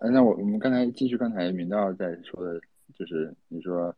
[0.00, 2.60] 我那我我们刚才继续刚才明道在说的，
[2.94, 3.94] 就是你说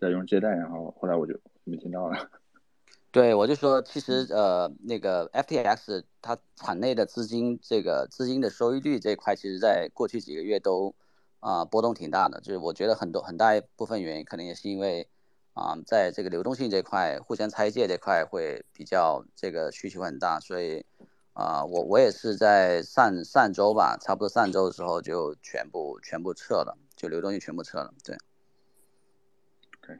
[0.00, 2.30] 在用借贷，然后后来我就没听到了。
[3.12, 10.94] 对，我就说其实呃那个 FTX 它场内的资金这个资金的收益率这一块，其实在过去几个月都
[11.40, 15.08] 啊波动挺大的，就是我觉得很多很大一部分原因可能也是因为
[15.54, 20.84] 啊在这个流动性这块互相拆借这块会比较这个需求很大，所以。
[21.36, 27.92] 啊，我我也是在上上周吧，差不多上周的时候就全部全部撤了，就流动性全部撤了。
[28.02, 28.16] 对。
[29.82, 29.94] 对，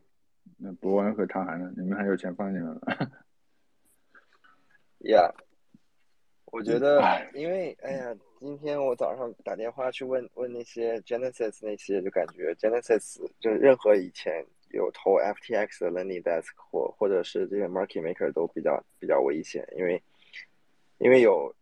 [0.57, 1.71] 那博文和长涵呢？
[1.77, 2.81] 你们还有钱放进来了？
[4.99, 5.31] Yeah，
[6.47, 7.03] 我觉得，
[7.35, 20.03] 因为哎呀，今天我早上打电话去问问那些 Genesis 那些，就感觉 Genesis 就是任何以前有投 FTX 的 Lending Desk 或或者是这些 Market Maker 都比较比较危险，因为。
[20.99, 21.55] 因为有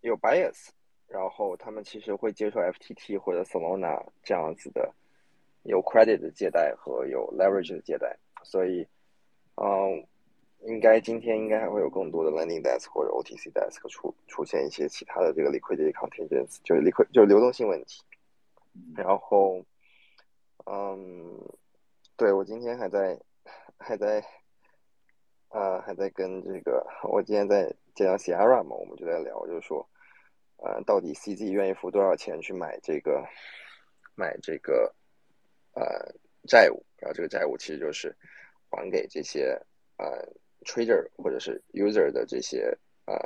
[0.00, 0.68] 有 bias，
[1.08, 4.92] 然后他们其实会接受 FTT 或者 Solana 这样子的
[5.62, 8.86] 有 credit 的借贷和有 leverage 的借贷，所以，
[9.56, 10.06] 嗯，
[10.66, 18.02] 应该今天应该还会有更多的 lending desk 或者 OTC desk 出出现一些其他的这个 liquidity contingents，就是 liquid 就是流动性问题。
[18.96, 19.64] 然后，
[20.66, 21.40] 嗯，
[22.16, 23.18] 对我今天还在
[23.78, 24.24] 还在。
[25.50, 29.88] 啊，还在跟这个，我今天在见到 Sierra 嘛，我们就在聊，就是说，
[30.56, 33.24] 呃，到底 CZ 愿意付多少钱去买这个，
[34.14, 34.94] 买这个，
[35.74, 35.84] 呃，
[36.48, 38.14] 债务，然后这个债务其实就是
[38.70, 39.60] 还给这些
[39.98, 40.26] 呃
[40.64, 43.16] trader 或者是 user 的这些呃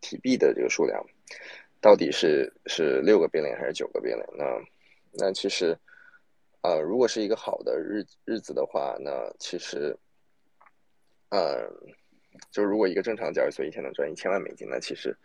[0.00, 1.04] 体币的这个数量，
[1.80, 4.44] 到底是是六个变零还是九个变零那
[5.12, 5.78] 那其实，
[6.62, 9.96] 呃，如果是一个好的日日子的话，那其实。
[11.30, 11.70] 嗯，
[12.50, 15.16] 就是如果一个正常的交易所一天能赚一千万美金，那其实，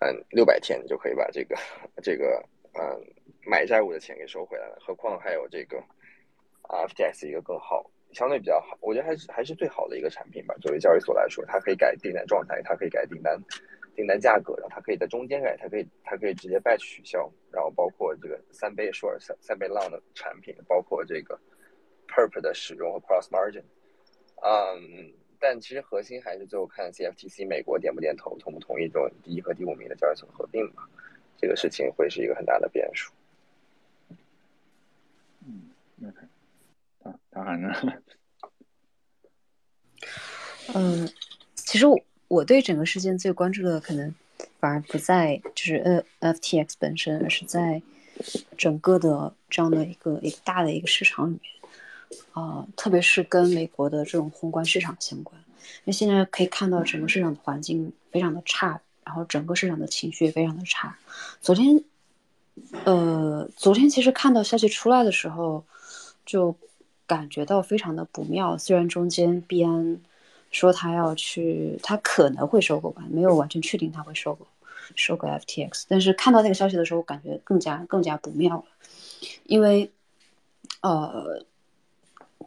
[0.00, 1.56] 嗯，六百天就可以把这个
[2.02, 2.42] 这个
[2.74, 2.82] 嗯
[3.46, 4.76] 买债务的钱给收回来了。
[4.80, 5.82] 何况还有这个
[6.62, 10.54] FTX 一个更好，相对比较好，我觉得还是还是最好的一个产品吧。
[10.60, 13.40] 作为交易所来说，它可以改订单状态，它可以改订单
[13.94, 21.38] 订单价格，然后它可以在中间改，它可以它可以直接 batch 取消，然后包括这个三倍 short 三三倍 long 的产品，包括这个
[22.08, 23.64] perp 的使用和 cross margin，
[24.42, 25.12] 嗯。
[25.38, 30.84] 但其实核心还是最后看 CFTC 美国点不点头，同不同意这种第一和第五名的交易所合并嘛？
[31.38, 33.12] 这个事情会是一个很大的变数。
[35.46, 36.28] 嗯，那看，
[37.02, 37.68] 啊，唐涵呢？
[40.74, 41.08] 嗯，
[41.54, 44.14] 其实我我对整个事件最关注的可能
[44.58, 47.80] 反而不在就是呃 FTX 本身，而是在
[48.56, 51.42] 整个的这样的一个一个大的一个市场里面。
[52.32, 60.96] 啊，特别是跟美国的这种宏观市场相关，因为现在可以看到整个市场的环境非常的差，然后整个市场的情绪也非常的差。
[61.40, 61.82] 昨天，
[62.84, 65.64] 呃，昨天其实看到消息出来的时候，
[66.24, 66.54] 就
[67.06, 68.56] 感觉到非常的不妙。
[68.56, 70.00] 虽然中间币安
[70.50, 74.46] 说他要去，他可能会收购吧，没有完全确定他会收购
[74.94, 78.64] 收购 FTX，但是看到那个消息的时候，感觉更加更加不妙了，
[79.44, 79.90] 因为，
[80.82, 81.44] 呃。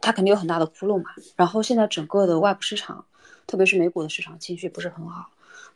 [0.00, 3.04] 它肯定有很大的窟窿嘛，然后现在整个的外部市场，
[3.46, 5.30] 特别是美股的市场情绪不是很好。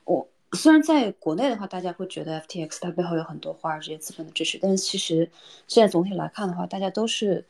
[0.05, 5.31] 我虽然在国内的话，大家会觉得 FTX 它背后有很多华尔街资本的支持，但是其实
[5.67, 7.45] 现在总体来看的话，大家都是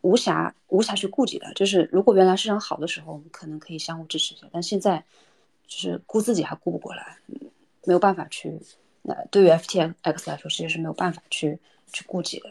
[0.00, 1.52] 无暇无暇去顾及的。
[1.54, 5.04] 就是如果原来市场好的时候，我们可能可以相互支持一下，但现在
[5.66, 7.18] 就是顾自己还顾不过来，
[7.84, 8.60] 没有办法去。
[9.02, 11.58] 那对于 FTX 来说，其实是没有办法去
[11.92, 12.50] 去顾及的。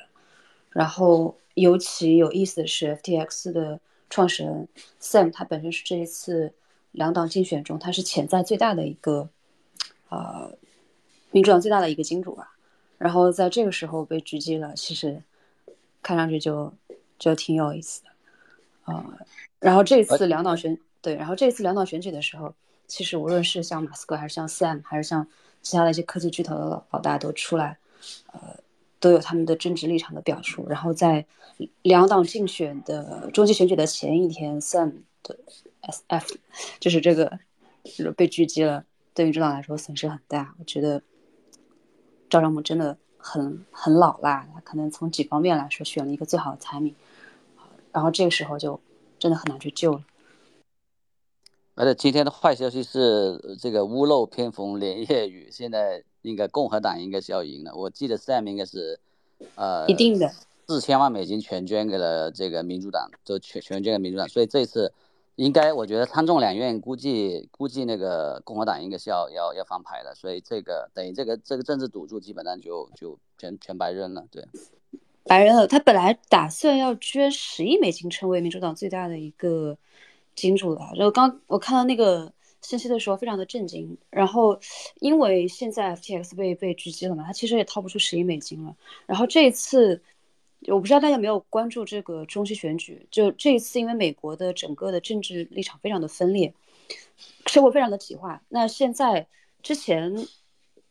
[0.72, 4.68] 然后尤其有意思的是，FTX 的创始人
[5.02, 6.53] Sam，他本身是这一次
[6.91, 9.29] 两党竞选中，他是潜在最大的一个，
[10.09, 10.56] 呃，
[11.31, 12.56] 民主党最大的一个金主吧。
[12.97, 15.22] 然后在这个时候被狙击了，其实
[16.03, 16.72] 看上去就
[17.18, 18.09] 就挺有意思的，
[18.85, 19.06] 呃，
[19.59, 22.53] 然后这次两党选对，然后这次两党选举的时候，
[22.88, 25.28] 其实无论是像马斯克，还是像 Sam，还是像
[25.62, 27.78] 其他的一些科技巨头的老大都出来，
[28.34, 28.56] 呃。
[28.99, 31.25] 都有他们的政治立场的表述，然后在
[31.84, 35.37] 两党竞选的中期选举的前一天，Sam 的
[35.81, 36.35] SF
[36.79, 37.40] 就是这个
[38.17, 40.53] 被狙击了，对于主党来说损失很大。
[40.59, 41.01] 我觉得
[42.29, 46.93] 赵章木真的很很老啦，他可能从几方面来说选了一个最好的财民，
[47.93, 48.79] 然后这个时候就
[49.17, 50.03] 真的很难去救了。
[51.75, 56.03] 而且今天的坏消息是，这个屋漏偏逢连夜雨，现在。
[56.21, 58.99] 应该共和党应该是要赢的，我记得 Sam 应该是，
[59.55, 60.31] 呃，一定的
[60.67, 64.93] 四千万美金全捐给了这个民主党，就全全捐给民主党，所以这次
[65.35, 74.25] 应该我觉得参众两院估计估计那个共和党应该是要要要翻牌的，所以这个等于这个这个政治赌注基本上就就全全白扔了。
[74.29, 74.45] 对，
[75.23, 75.66] 白扔了。
[75.66, 79.77] 他本来打算要捐十亿美金，成为民主党最大的一个
[80.35, 80.81] 金主的。
[80.95, 82.31] 然后刚我看到那个
[82.61, 83.97] 信息的时候，非常的震惊。
[84.09, 84.59] 然后
[85.00, 88.76] 因为现在 FTX 被被狙击了嘛，他其实也掏不出十亿美金了。
[89.06, 90.02] 然后这一次。
[90.67, 93.08] 我不知道大家有没有关注这个中期选举？
[93.09, 96.53] 就这一次，因为美国的整个的政治立场非常的分裂，
[97.46, 98.44] 社会非常的极化。
[98.50, 99.26] 那现在
[99.64, 100.28] 之前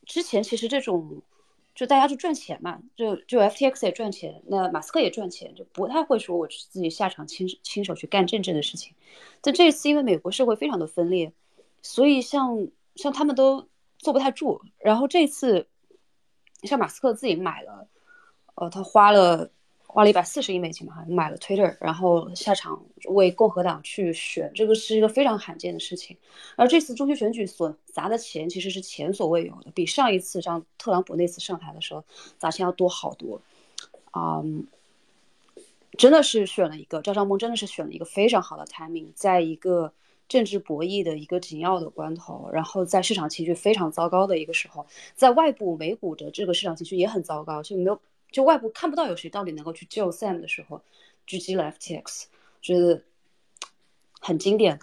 [0.06, 1.21] 之前其实这种
[1.75, 8.94] 就大家就赚钱嘛，就就 FTX 也赚钱，那马斯克也赚钱，就不太会说我自己下场亲亲手去干政治的事情。
[9.43, 11.31] 但这一次，因为美国社会非常的分裂，
[11.82, 14.60] 所以像像他们都坐不太住。
[14.78, 15.66] 然后这次
[16.62, 17.88] 像马斯克自己买了，
[18.54, 19.50] 呃，他花了。
[19.90, 26.14] 花了一百四十亿美金嘛，买了 Twitter，然后下场为共和党去选，这个是一个非常罕见的事情。
[26.56, 32.04] 而这次中期选举所砸的钱其实是前所未有的，比上一次像特朗普那次上台的时候
[32.36, 33.40] 砸钱要多好多。
[34.10, 34.44] 啊，
[35.96, 39.90] 真的是选了一个赵尚梦，真的是选了一个非常好的 timing，在一个
[40.28, 48.00] 政治博弈的一个紧要的关头，然后在市场情绪非常糟糕的一个时候，在外部美股的这个市场情绪也很糟糕，就没有。
[48.30, 50.82] 就外部看不到有谁到底能够去救 Sam 的时候，
[51.26, 52.25] 狙击了 FTX，
[52.60, 53.02] 觉得
[54.20, 54.78] 很经典。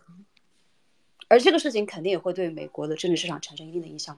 [1.27, 4.17] 而这个事情肯定也会对美国的政治市场产生一定的影响。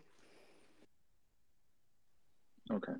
[2.69, 2.93] OK，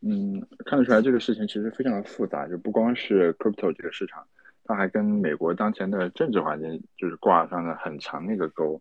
[0.00, 4.24] 嗯，看得出来这个事情其实非常的复杂，就不光是 crypto 这个市场，
[4.64, 8.80] 它还跟美国当前的政治环境就是挂上了很长的一个钩。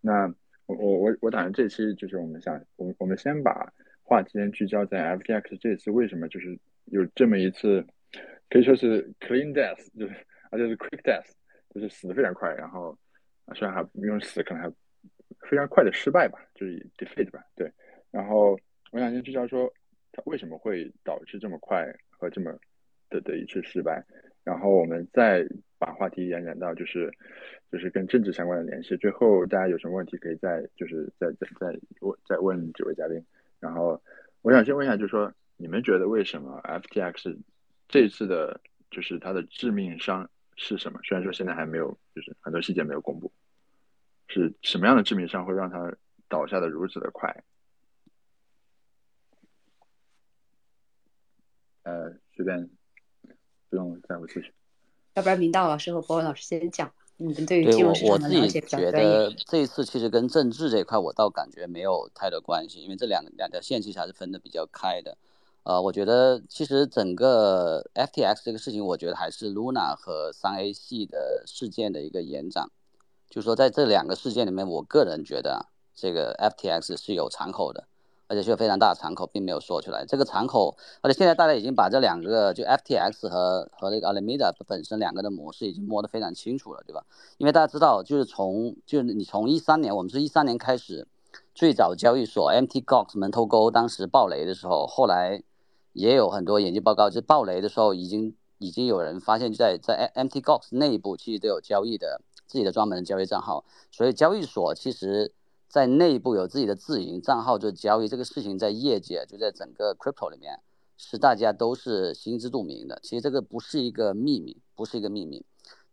[0.00, 0.26] 那
[0.66, 3.72] 我我我我打算这期就是我们想，我我们先把。
[4.06, 7.82] 话题先聚焦在 FTX 这次为什么就是有这么一次，
[8.50, 10.14] 可以说是 clean death，就是
[10.50, 11.24] 而且是 quick death，
[11.74, 12.94] 就是死的非常快，然后
[13.54, 14.70] 虽然还用死可能还
[15.48, 17.72] 非常快的失败吧，就是 defeat 吧，对。
[18.10, 18.58] 然后
[18.92, 19.72] 我想先聚焦说
[20.12, 22.52] 它为什么会导致这么快和这么
[23.08, 24.04] 的的一次失败，
[24.44, 25.44] 然后我们再
[25.78, 27.12] 把话题延展到就是
[27.72, 28.96] 就是跟政治相关的联系。
[28.98, 33.24] 最后大家有什么问题可以再就是再再再问再问几位嘉宾。
[33.60, 34.02] 然后，
[34.42, 37.38] 我想先问一下，就是说，你们觉得为什么 FTX
[37.88, 38.60] 这次的，
[38.90, 41.00] 就是它的致命伤是什么？
[41.02, 43.32] 虽然说现在还没有，就是很多细节没有公布，
[44.28, 45.96] 是什么样的致命伤会让它
[46.28, 47.34] 倒下的如此的快？
[51.84, 52.68] 呃，随便，
[53.74, 54.46] 不用在乎自己。
[55.14, 56.92] 要不然明道老师和博文老师先讲。
[57.16, 65.16] 你们，对我我自己觉得这一次其实跟政治这一块我倒感觉没有太多关系，因为这两两条线其实还是分的比较开的。
[65.62, 72.68] 呃，我觉得其实整个 FTX 这个事情，我觉得还是 Luna 和三 A 系的事件的一个延展。
[73.30, 75.60] 就是说在这两个事件里面，我个人觉得啊
[75.94, 77.86] 这个 FTX 是有敞口的。
[78.26, 80.04] 而且是有非常大的敞口，并没有说出来。
[80.06, 87.04] 这个敞口，而且现在大家已经把这两个，就 FTX 和和那个 Alameda 本身两个的模式已经摸得非常清楚了，对吧？
[87.36, 91.06] 因为大家知道，就是从就是你从一三年，我们是一三年开始，
[91.54, 95.42] 最早交易所 MT Gox 门头沟当时爆雷的时候，后来
[95.92, 105.32] 也有很多研究报告，就爆雷的时候已经已经有人发现，在在 MT Gox 内部其实都有交易的自己的专门的交易账号，所以交易所其实。
[105.74, 110.60] 在内部有自己的自营账号做交易，这个事情在业界就在整个 crypto 里面
[110.96, 113.00] 是大家都是心知肚明的。
[113.02, 115.44] 其实这个不是一个秘密，不是一个秘密。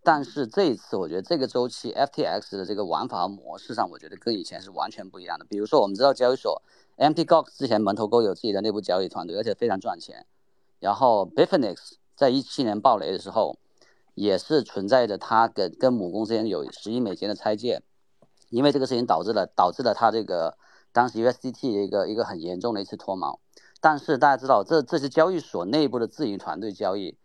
[0.03, 5.46] 但是这一次，我觉得这个周期 FTX 的这个玩法和模式上，我觉得跟以前是完全不一样的。
[5.46, 6.62] 比如说，我们知道交易所
[6.98, 10.27] MT Gox 之前门头沟有自己的内部交易团队，而且非常赚钱。
[10.79, 13.58] 然后 Bifinex 在一七年暴雷的时候，
[14.13, 17.82] 也是存在着它跟跟母公司间有十亿美金的拆借。
[18.51, 20.55] 因为这个事情导致了导致了它这个
[20.91, 23.39] 当时 USDT 一个一个很严重的一次脱锚，
[23.79, 27.17] 但是大家知道这这些交易所内部的自营团队交易，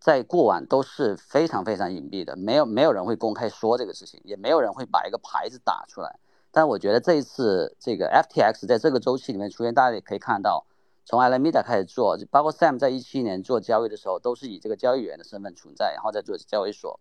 [0.00, 6.18] 在过往都是非常非常隐蔽的，没有没有人会公开说这个事情，也没有人会把一个牌子打出来。
[6.50, 10.66] 但我觉得这一次这个 FTX 在这个周期里面出现，大家也可以看到，
[11.04, 17.00] 从 Alameda 开始做，包括 Sam 在一七年做交易的时候，都是以这个交易员的身份存在，然后再做交易所。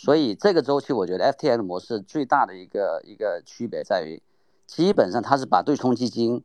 [0.00, 4.22] 所以这个周期，我觉得 FTX 模式最大的一个一个区别在于，
[4.64, 6.44] 基本上它是把对冲基金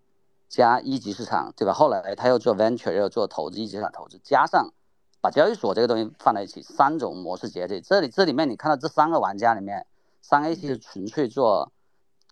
[0.49, 1.71] 加一级市场，对吧？
[1.71, 4.73] 后来它又做 venture，又做投资一级市场投资，加上
[5.21, 7.79] 把交易所这个东西放在一起，三种模式结合。
[7.79, 9.85] 这里这里面你看到这三个玩家里面，
[10.23, 11.71] 三 A 是纯粹做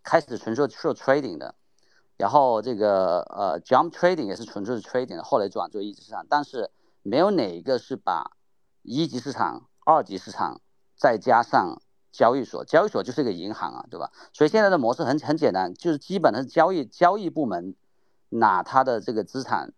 [0.04, 1.54] 开始纯粹做 trading 的，
[2.18, 6.72] 然后这个呃 jump trading 也是纯粹是 trading 的，后来转做一级市场，但是
[7.04, 8.32] 没有哪一个是把
[8.82, 10.60] 一级市场、二级市场。
[11.02, 11.82] 再加上
[12.12, 14.12] 交易所，交易所就是一个银行啊，对吧？
[14.34, 17.76] 所以现在的模式很很简单，就是基本的交易交易部门
[18.30, 19.74] 拿他的这个资产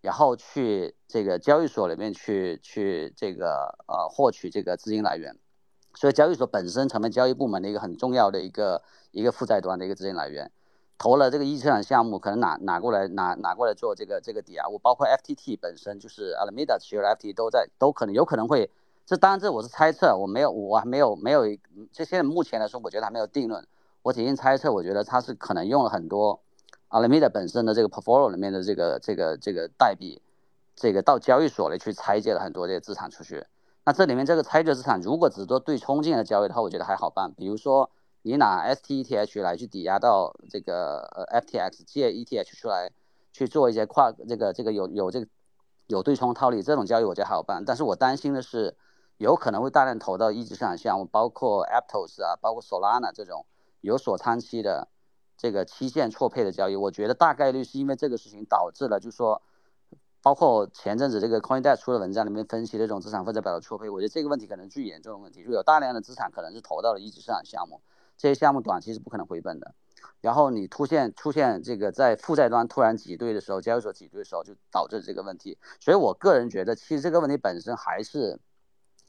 [0.00, 5.36] 然后去这个交易所里面去去这个呃获取这个资金来源，
[5.94, 10.52] 所以交易所本身成为交易部门的一个很重要的一个一个负债端的一个资金来源。
[10.96, 18.70] 投了这个一级市场项目，可能拿拿过来拿拿过来做这个这个抵押物，包括 FTT 本身就是 Alameda 其实 FTT 都在都可能有可能会，
[19.08, 21.44] 这当然这我是猜测，我没有我还没有没有，
[21.90, 23.66] 这现在目前来说，我觉得还没有定论，
[24.02, 26.38] 我仅仅猜测，我觉得它是可能用了很多
[26.90, 30.20] Alameda 本身的这个 portfolio 里面的这个这个这个代币，
[30.76, 33.46] 这个到交易所里去拆借了很多这些资产出去，
[33.86, 37.90] 那这里面这个拆借资产如果只做对冲进的交易的话，我觉得还好办，比如说。
[38.22, 42.90] 你拿 STETH 来去抵押到这个呃 FTX 借 ETH 出来
[43.32, 45.26] 去做一些跨这个这个有有这个
[45.86, 47.64] 有对冲套利这种交易，我觉得还好办。
[47.64, 48.76] 但是我担心的是，
[49.18, 53.44] 有可能会大量投到一级市场项目，包括 Aptos 啊，包括 Solana 这种
[53.80, 54.88] 有锁仓期的
[55.36, 56.76] 这个期限错配的交易。
[56.76, 59.42] 我觉得大概率是因为这个事情导致了，就是说，
[60.22, 67.80] 包括前阵子这个 CoinDesk 出的文章里面分析的这种资产负债表的错配，我觉得这个问题可能最严重的问题，就有大量的资产可能是投到了一级市场项目。
[68.16, 69.74] 这些项目短期是不可能回本的，
[70.20, 75.56] 然后你出现出现这个在负债端突然挤兑的时候，交易所挤兑的时候，就导致这个问题。
[75.78, 78.40] 所以我个人觉得，其实这个问题本身还是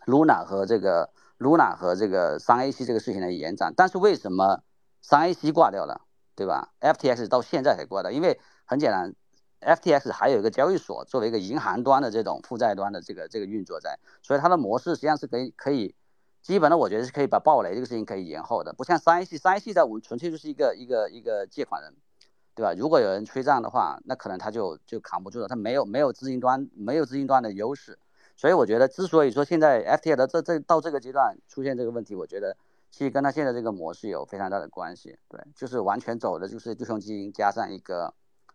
[0.09, 3.73] Luna 和这个 Luna 和这个三 AC 这个事情的延展。
[3.75, 4.63] 但是为什么
[5.01, 6.01] 三 AC 挂掉了，
[6.35, 9.13] 对吧？FTX 到现在才挂掉，因为很简单
[9.61, 15.95] ，FTX 还有一个交易所作为一个银行端的这种负债端的这个这个运作在，所以它的模式实际上是可以可以。
[16.41, 21.93] 基本的，我觉得是可以把暴雷这个事情可以延后的，不像三 A 系，三 A 系在我们纯粹就是一个一个一个借款人，
[22.55, 22.73] 对吧？
[22.73, 27.99] 如果有人催账的话，那可能他就就扛不住了，他没有没有资金端没有资金端的优势，
[28.39, 32.55] 所以我觉得之所以说现在 FTX 的这这到这个阶段出现这个问题，我觉得
[32.89, 38.13] 其实跟他现在这个模式有非常大的关系，对，就是完全走的就是对冲基金加上一个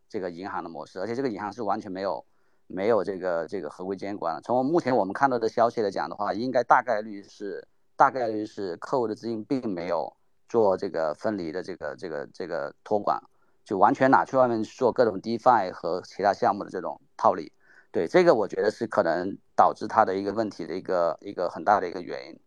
[0.08, 2.24] 这个银行的模式，而且这个银行是完全没有
[2.66, 4.40] 没有这个这个合规监管。
[4.42, 7.68] 从目前我们看到的消息来讲的话，应该大概率是。
[7.96, 10.12] 大概率是客户的资金并没有
[10.48, 13.22] 做这个分离的这个这个这个托管，
[13.64, 17.52] 就完全拿去外面做各种 DeFi 和其他项目的这种套利。
[17.94, 22.40] 对这个，我觉得是可能导致它的一个问题的一个一个很大的一个原因。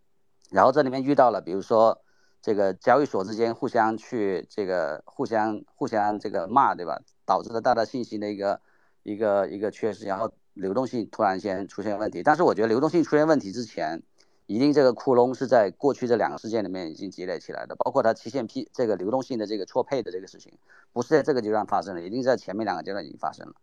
[0.52, 2.02] 然后这里面遇到了，比如说
[2.42, 7.00] 这个交易所之间互相去这个互相互相这个骂，对吧？
[7.26, 8.60] 导致了大家信息的一个
[9.04, 12.22] 一个一个缺失，然后流动性突然间出现问题。
[12.22, 14.04] 但是我觉得流动性出现问题之前。
[14.48, 20.58] 一定这个窟窿是在过去这两个事件里面已经积累起来的，包括它期限批这个流动性的这个错配的这个事情，
[20.94, 23.54] 不是在这个阶段发生的，一定在前面两个阶段已经发生了。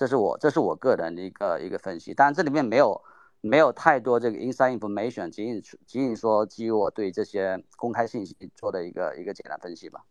[0.00, 3.02] 这是我这是我个人的一个一个分析，当然这里面没有
[3.42, 10.06] 没有太多这个 inside information，仅仅仅仅说基于我对这些公开信息做的一个一个简单分析吧。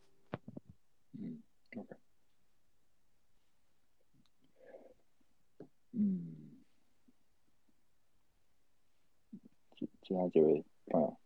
[1.14, 1.42] 嗯
[5.94, 6.36] 嗯。
[10.04, 11.18] 其他几位朋友，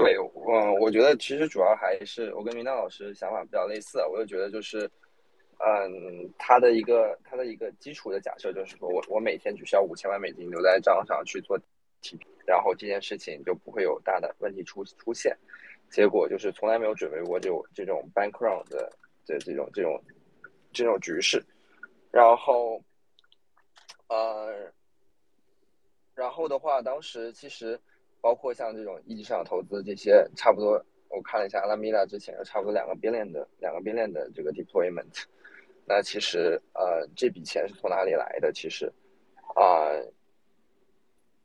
[0.00, 4.90] 对，嗯，我觉得其实主要还是我跟明道老师想法比较类似，我就觉得就是，
[5.58, 11.58] 嗯，他的一个他的一个基础的假设就是说我我每天只需要五千万美金留在账上去做
[12.00, 15.36] 提，然后这件事情就不会有大的问题出出现，
[15.90, 18.90] 结果就是从来没有准备过这种这种 bank run 的
[19.24, 20.02] 这这种这种
[20.72, 21.44] 这种局势。
[22.10, 22.82] 然后，
[24.08, 24.72] 呃，
[26.14, 27.80] 然后的话，当时其实
[28.20, 30.72] 包括像这种一级市场投资这些，差不多
[31.08, 35.24] 我看了一下阿拉米拉之前有差不多两个 billion 的两个 billion 的这个 deployment，
[35.86, 38.52] 那其实呃这笔钱是从哪里来的？
[38.52, 38.92] 其实
[39.54, 39.90] 啊，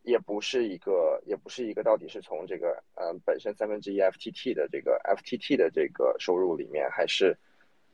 [0.04, 7.36] 也不是一个也不是一个到底是从这个呃本身三分之一 FTT 的这个 FTT 的这个收入里面，还是。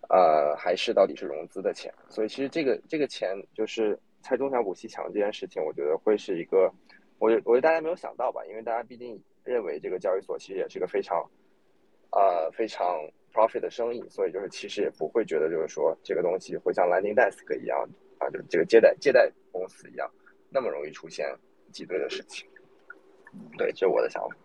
[0.10, 6.74] 呃，还是到底是融资的钱，所以其实这个这个钱就是猜中小股息强这件事情，我觉得会是一个，
[7.22, 11.24] 我我觉得大家没有想到吧，因为大家毕竟认为这个交易所其实也是个非常，
[12.10, 12.98] 呃非常
[13.32, 17.88] profit 的生意，所以就是其实也不会觉得就是说这个东西会像 Lending Desk 一样
[18.18, 20.10] 啊，就是这个借贷借贷公司一样
[20.50, 21.28] 那么容易出现
[21.72, 22.50] 挤兑的事情。
[23.56, 24.36] 对，这是我的想法。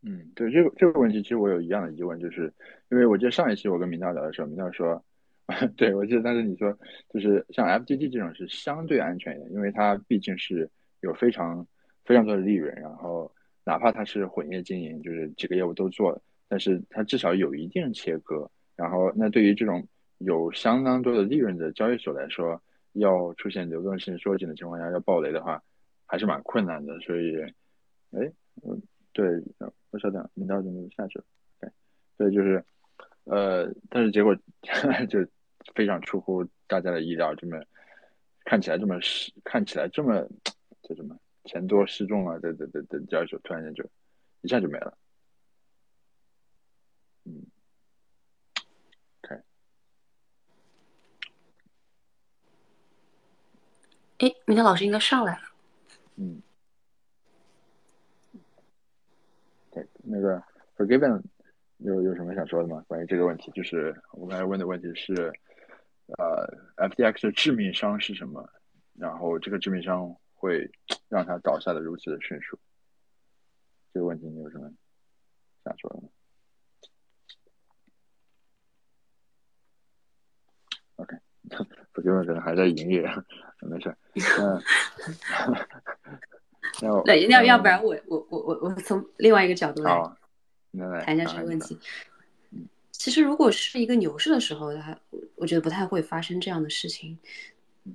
[0.00, 2.50] 嗯，对这个这个问题，其实我有一样的疑问，就是
[2.88, 5.04] 因为我记得上一期我跟明道聊的时候，明道说，
[5.76, 6.76] 对我记得当时你说，
[7.10, 11.66] 就是像 FTT 这种是相对安全的，因为它毕竟是有非常
[12.04, 13.30] 非常多的利润，然后
[13.64, 18.50] 哪怕它是混业经营，就是几个业务都做，但是它至少有一定切割。
[18.76, 19.86] 然后那对于这种
[20.18, 22.60] 有相当多的利润的交易所来说，
[22.92, 25.62] 要出现流动性缩紧的情况下要暴雷的话，
[26.06, 26.98] 还是蛮困难的。
[27.00, 27.36] 所以，
[28.12, 29.24] 哎，嗯，对。
[29.98, 31.24] 稍等，领导怎么下去了？
[31.58, 31.70] 对，
[32.18, 32.62] 所以就是，
[33.24, 34.36] 呃，但是结果
[35.08, 35.26] 就
[35.74, 37.58] 非常出乎大家的意料，这么
[38.44, 40.28] 看起来这么失，看起来这么
[40.88, 43.84] 这什么钱多势重啊，的的的的交易所突然间就
[44.42, 44.96] 一下就没了。
[47.24, 47.44] 嗯
[49.24, 49.42] ，OK，
[54.18, 55.42] 哎，明天老师应该上来了。
[56.14, 56.40] 嗯，
[59.72, 60.40] 对，那个
[60.76, 61.20] Forgiven
[61.78, 62.84] 有有什么想说的吗？
[62.86, 65.32] 关于这个问题，就是我刚才问的问题是，
[66.16, 68.48] 呃，FTX 的致命伤是什么？
[68.94, 70.70] 然后这个致命伤会
[71.08, 72.58] 让他倒下的如此的迅速。
[73.92, 74.70] 这个问题你有什么
[75.64, 76.08] 想说的吗
[80.96, 81.16] ？OK，
[81.92, 83.02] 不对，可能还在营业，
[83.60, 83.96] 没事。
[84.38, 84.62] 嗯，
[87.06, 89.98] 那要要不然我我我我我从另外一个角度来
[91.04, 91.78] 谈一下这个问题。
[92.92, 94.98] 其实如果是一个牛市的时候，它
[95.36, 97.18] 我觉得不太会发生这样的事情。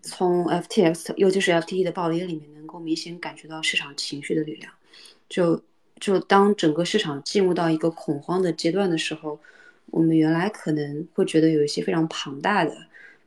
[0.01, 4.71] 从 FTX，尤其是 FTE 的暴跌里面，能够明显感觉到市场情绪的力量。
[5.29, 5.61] 就
[5.99, 9.39] 就当整个市场进入到一个恐慌的阶段的时候，
[9.87, 12.75] 我们原来可能会觉得有一些非常庞大的。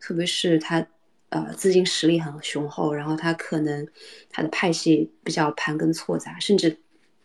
[0.01, 0.87] 特别是它，
[1.31, 3.89] 呃，资金实力很雄厚，然后它可能
[4.29, 6.77] 它的派系比较盘根错杂，甚至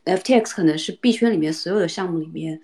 [0.05, 2.61] FTX 可能是币圈里面所有的项目里面，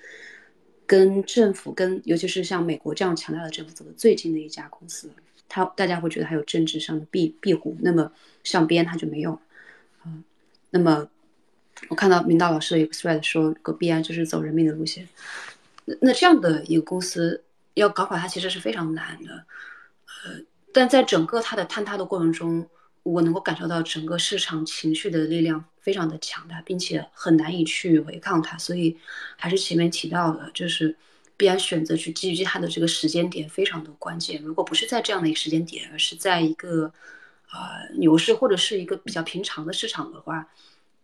[0.86, 5.10] 跟政府跟尤其是像美国这样强大的政府走的最近的一家公司，
[5.48, 8.12] 它大家会觉得他有政治上的庇庇护，那么
[8.44, 9.40] 上边他就没有，
[10.06, 10.24] 嗯，
[10.72, 11.08] 那么
[11.90, 15.08] 我看到明道老师有个 thread 说，个币安就是走人民的路线，
[15.86, 17.44] 那那这样的一个公司
[17.76, 19.46] 要搞垮它其实是非常难的。
[20.26, 20.42] 呃，
[20.74, 22.68] 但在整个它的坍塌的过程中，
[23.04, 28.58] 我能够感受到整个市场情绪的力量非常的强大，并且很难以去违抗它。
[28.58, 28.98] 所以，
[29.36, 30.96] 还是前面提到的，就是
[31.38, 34.42] 必然选择去基于它的这个时间点非常的关键。
[34.42, 36.92] 如果不是在这样的一个时间点，而是在一个
[37.52, 40.48] 呃牛市或者是一个比较平常的市场的话，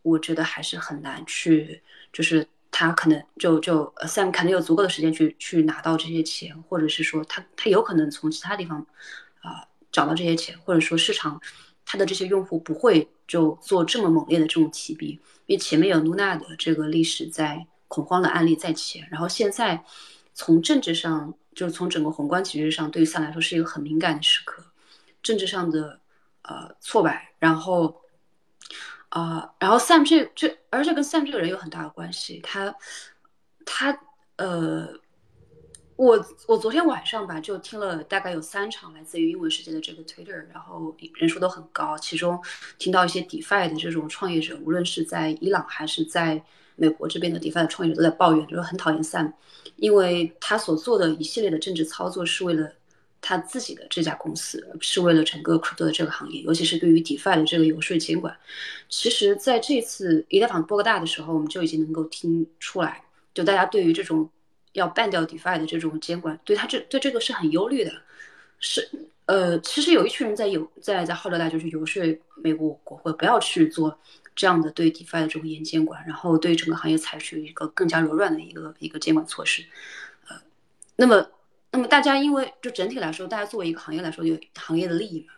[0.02, 1.82] 我觉得还是很难去，
[2.14, 8.86] 就是他可能就就 Sam 可能有足够的时间去去拿到这些钱，或者是说他他有可能从其他地方。
[9.44, 11.42] 啊，找到这些钱，或者说市场，
[11.84, 19.84] 他的这些用户不会就做这么猛烈的这种提币，因为前面有 Luna 的这个历史在恐慌的案例在前，然后现在
[20.34, 24.64] 从政治上，就是从整个宏观情绪上，对于 Sam 来说是一个很敏感的时刻，
[25.22, 26.00] 政治上的
[26.44, 28.02] 呃挫败，然后
[29.10, 32.76] 啊，然后 Sam 这这，而且跟 Sam 这个人有很大的关系，他
[33.66, 34.00] 他
[34.38, 35.00] 呃。
[35.98, 41.96] 我我昨天晚上吧，就听了大概有三场来自于英文世界的这个 Twitter，然后人数都很高。
[41.96, 42.42] 其中
[42.80, 46.44] 听到一些 DeFi 的这种创业者，无论是在伊朗还是在
[46.82, 49.32] 美国这边的 DeFi 的创业者都在抱怨，就是很讨厌 Sam，
[49.76, 52.72] 因为他所做的一系列的政治操作是为了
[53.22, 58.36] 他自己的这家公司，是为了整个 Crypto 的这个行业，尤其是对于 DeFi 的这个游说监管。
[58.90, 64.30] 其实，在这次以太坊波个大的时候，我们就已经能够听出来，就大家对于这种。
[64.74, 67.92] 要办掉 DeFi 的这种监管，对他这对这个是很忧虑的，
[68.62, 68.90] 是
[69.26, 72.02] 呃，其实有一群人在有在在号召大家去游说
[72.38, 74.00] 美国国会不要去做
[74.36, 79.64] 这样的对 DeFi 的这种严监管，然后对整个行业采取一个更加柔软的一个一个监管措施，
[80.30, 80.36] 呃，
[80.96, 81.30] 那么
[81.72, 85.34] 那么大家因为就整体来说，大家作为一个行业来说有行业的利益嘛，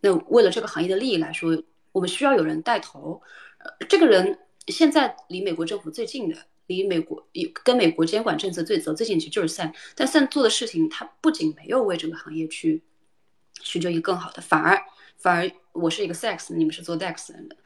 [0.00, 3.22] 那为了这个行业的利益来说，我们需要有人带头，
[3.58, 6.36] 呃，这个人现在离美国政府最近的。
[6.68, 7.26] 离美国
[7.64, 9.72] 跟美国监管政策最走最近，其实就是 Sam。
[9.94, 12.82] 但 Sam 做的事情，他不仅没有为整个行业去
[13.62, 14.78] 寻求一个更好的，反而
[15.16, 17.56] 反而我是一个 Sex，你们是做 Dex 的，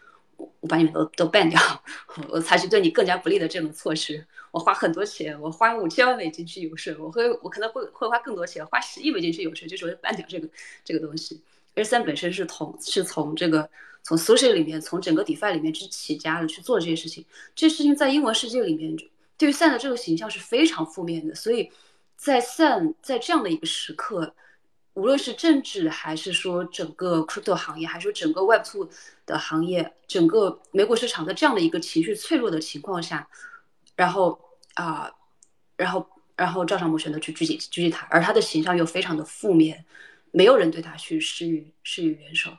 [0.61, 1.61] 我把你们都都办掉，
[2.31, 4.25] 我采取对你更加不利的这种措施。
[4.51, 10.49] 我花很多钱，我花五千万美金去游说，我会我可能会会花更多钱，花十亿美金去游说，就是为 ban 掉这个
[10.85, 11.41] 这个东西。
[11.75, 13.69] 而 Sam 本身是从是从这个。
[14.05, 17.25] 从 social 里面，从整个 defi 里面去起家的去做这些事情，
[17.55, 18.97] 这些事情在英文世界里面，
[19.39, 21.33] 对于 Sam 的这个形象是非常负面的。
[21.37, 21.71] 所以，
[22.17, 24.35] 在 Sam 在这样的一个时刻，
[24.95, 28.89] 无论是政治还是说整个 crypto 行业，还是说整个 Web2
[29.25, 33.27] 的行业，整个美股市场在这样的一个情绪脆弱的情况下，
[33.97, 34.39] 然后
[34.75, 35.11] 啊，
[35.77, 39.85] 然后然后赵尚谋选择去狙击狙击他，而他的形象又非常的负面，
[40.31, 42.51] 没有人对他去施予施予援手。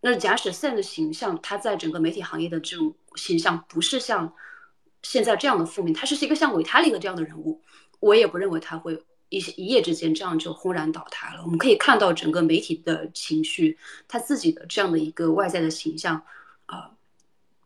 [0.00, 4.32] 那假使 Sam 的形象，他在整个媒体行业的这种形象不是像
[5.02, 7.60] 现在这样的负面，他是一个像维塔利的这样的人物，
[8.00, 11.42] 我也不认为他会一一夜之间这样就轰然倒塌了。
[11.42, 16.22] 我们可以看到整个媒体的情绪，他自己的这样的一个外在的形象
[16.66, 16.90] 啊，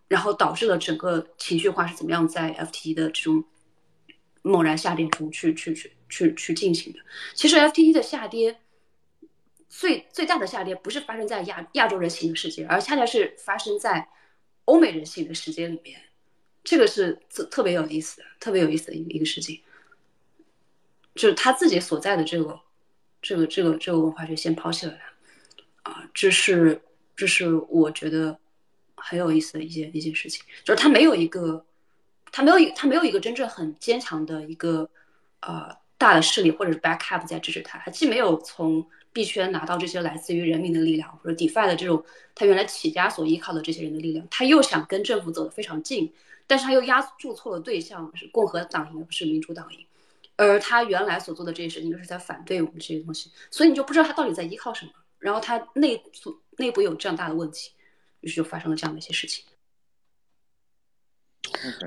[0.07, 3.44] 然后导致了整个情绪化是怎么样在 FT 的这种
[4.42, 7.00] 猛然下跌中去去去去去进行的。
[7.35, 8.61] 其实 FTT 的下跌
[9.68, 14.09] 最最大的下跌不是发生在亚亚洲人行的世界，而恰恰是发生在
[14.66, 16.00] 欧美人行的世界里面。
[16.62, 19.61] 这个是特特别有意思的，特别有意思的一个一个事情，
[21.14, 22.61] 就是他自己所在的这个
[23.22, 24.94] 这个这个这个文化就先抛弃了
[25.83, 26.81] 他啊，这是
[27.14, 28.38] 这是我觉得
[28.96, 31.64] 很有意思的一件一件事情，就是他没有一个
[32.33, 34.88] 他没有一他没有一个真正很坚强的一个
[35.40, 46.12] 呃大的势力或者是 backup 在支持他，他既没有从币圈拿到这些来自于人民的力量或者 DeFi 的这种他原来起家所依靠的这些人的力量，他又想跟政府走得非常近。
[46.46, 49.87] 但是他又压住错了对象，是共和党赢，不是民主党赢。
[50.37, 54.92] 而他原来所做的这些事情，就是在反对我们这些东西，所以你就不知道他到底在依靠什么。
[55.18, 57.73] 然后他内组内部有这样大的问题，
[58.20, 59.44] 于是就发生了这样的一些事情。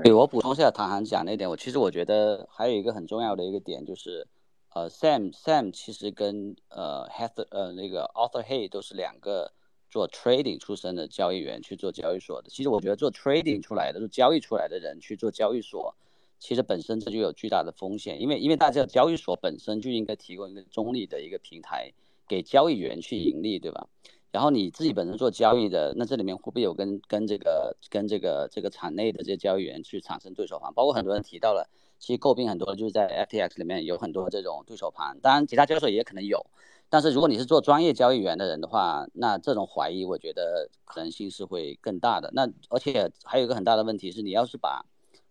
[0.02, 4.26] 对我补充一下唐涵讲那点，我其实我觉得还有一个很重要的一个点就是，
[4.74, 9.52] 呃，Sam Sam 其实跟呃 Heather 呃那个 Arthur Hay 都是两个。
[9.90, 15.96] 做 trading 出身的交易员去做交易所的，其实我觉得做 trading 出来的，做交易出来的人去做交易所，
[16.38, 21.92] 其实本身这就有巨大的风险，因为因为大家交易所本身就应该提供一个中立的一个平台
[22.26, 23.88] 给交易员去盈利，对吧？
[24.30, 30.72] 然后你自己本身做交易的，那这里面会不会有跟跟这个跟这个这个场内的这些交易员去产生对手盘？
[30.74, 36.44] 包括很多人提到了，其实诟病很多就是在 FTX 里面有很多这种对手盘，当然其他交易所也可能有。
[36.90, 42.30] 但是如果你是做专业交易员的人的话，那这种怀疑我觉得可能性是会更大的。
[42.34, 44.84] 那而且还有一个很大的问题是，你要是把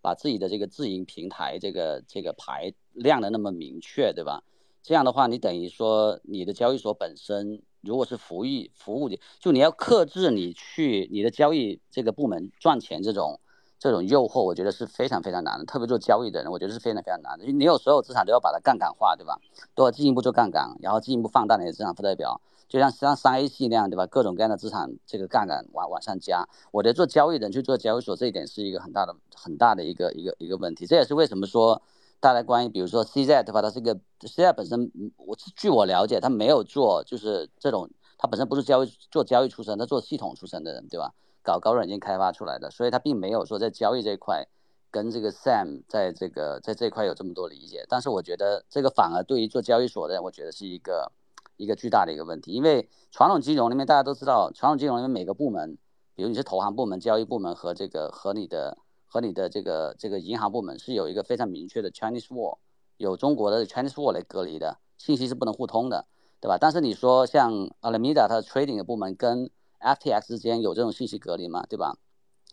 [0.08, 4.42] 把自己的这个自营平台这个这个牌亮的那么明确，对吧？
[4.82, 13.38] 这样的话，你等于说你的交易所本身如果是服务服务的，就你要克制你去你的交易这个部门赚钱这种。
[13.80, 17.44] 这种诱惑，我觉得是非常非常难的，特别做交易的人，我觉得是非常非常难的。
[17.46, 19.38] 你有所有资产都要把它杠杆化，对吧？
[19.76, 24.06] 都要进一步做杠杆，然后进一步放大你的资产负债表，就像像三 A 系那样，对吧？
[24.06, 26.46] 各种各样的资产这个杠杆往往上加。
[26.70, 30.86] 我觉得做交易人去做交易所这一点是一个很大的很大的一个一个一个问题。
[30.86, 31.80] 这也是为什么说
[32.20, 33.62] 大家关于比如说 CZ 对吧？
[33.62, 41.14] 它是一个 CZ 本身，我据我了解，他没有做就是这种，他本身不是交易做交易出身，他做系统出身的人，对吧？
[41.40, 44.46] 搞高软件开发出来的，所以他并没有说在交易这一块
[44.90, 47.86] 跟这个 Sam 在这个在这一块有这么多理解。
[47.88, 51.10] 但是我觉得这个反而对于做交易所的，我觉得是一个
[51.58, 52.52] 一个巨大的一个问题。
[52.52, 55.76] 因为传统金融里面大家都知道，传统金融里面每个部门，
[56.14, 62.56] 比如你是投行部门、交易部门和这个和你的和你的这个这个银行部门是有一个非常明确的 Chinese Wall，
[62.96, 66.06] 有中国的 Chinese Wall 来隔离的，信息是不能互通的，
[66.40, 66.56] 对吧？
[66.58, 71.64] 但是你说像 Alameda 它 Trading 的部门跟 FTX 之间有这种信息隔离吗？
[71.68, 71.96] 对吧？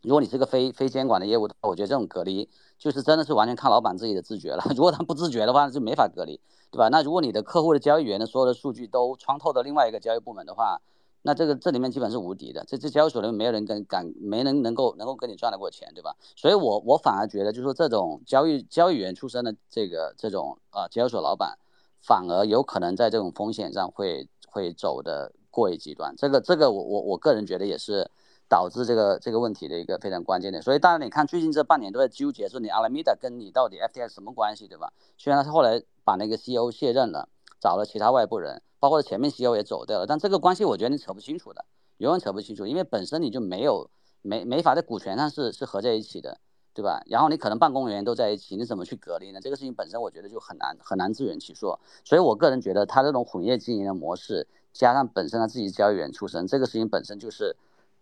[0.05, 4.63] 如果你是个非非监管的业务，我觉得这种隔离就是真的是完全看老板自己的自觉了。
[4.77, 6.39] 如果他不自觉的话，就没法隔离，
[6.69, 6.89] 对吧？
[6.89, 10.79] 那如果你的客户的交易员的所有的数据都穿透到另外一个交易部门的话，
[11.23, 12.63] 那这个这里面基本是无敌的。
[12.67, 16.15] 这这交易所里面没有人跟敢没人能够能够跟你赚得过钱，对吧？
[16.35, 21.57] 所以我我反而觉得，就是说这种交易交易员出身的这个这种啊交易所老板，
[21.99, 25.31] 反而有可能在这种风险上会会走的。
[25.55, 28.11] 过于极端，这个这个我我我个人觉得也是
[28.47, 30.62] 导致这个这个问题的一个非常关键的。
[30.62, 34.93] 所以大家你看最近这半年都在纠结说你阿拉米达跟你到底 FTX 什么关系，对吧？
[35.17, 37.27] 虽然他后来把那个 CEO 卸任了，
[37.60, 41.65] 找了其他外部人，包括前面 CEO 也走掉了，但这个关系我觉得你扯不清楚的，
[41.97, 43.89] 永远扯不清楚，因为本身你就没有
[44.21, 46.38] 没没法在股权上是是合在一起的，
[46.73, 47.01] 对吧？
[47.08, 49.39] 然后你可能办公人员都在一起，你怎么去隔离呢？
[49.41, 51.79] 这个事情本身我觉得就很难很难自圆其说。
[52.03, 54.47] 所以我个人觉得他这种混业经营的模式。
[54.75, 57.55] 加上本身他自己交易员出身，这个事情本身就是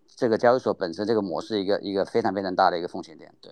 [0.07, 3.33] 这个交易所本身这个模式一个一个非常非常大的一个风险点。
[3.41, 3.51] 对。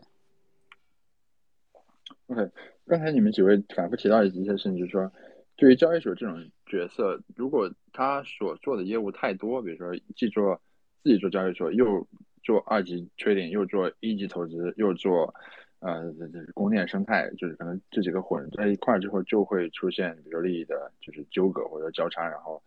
[2.28, 2.50] OK，
[2.86, 5.12] 刚才你们几位反复提到一些事情，就是说，
[5.56, 10.62] 对于交易所这种角色，如果他所做的业务太多，比如说既做
[11.04, 12.08] 自己做交易所，又
[12.44, 15.34] 做二级 trading，又做一级投资，又做
[15.80, 22.62] 呃这这供链生态，就是可能这几个混在一块之后，就会出现比如利益的就是纠葛或者交叉，然后。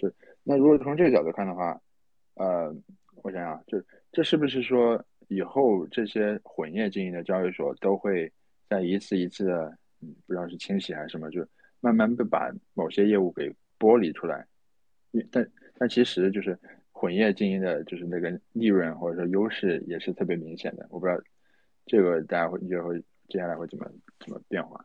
[0.00, 0.08] 就
[0.44, 1.80] 那如果从这个角度看的话，
[2.34, 2.72] 呃，
[3.22, 8.32] 我想想，就这是不是说以后这些混业经营的交易所都会
[8.68, 11.46] 在一次一次的，嗯，不知道是清洗还是什么，就
[11.80, 14.46] 慢慢的把某些业务给剥离出来？
[15.30, 15.46] 但
[15.78, 16.58] 但其实就是
[16.92, 20.86] 混业经营的，就是那个利润或者说优势也是特别明显的。
[20.90, 21.20] 我不知道
[21.86, 22.92] 这个大家会以后
[23.28, 24.84] 接下来会怎么怎么变化？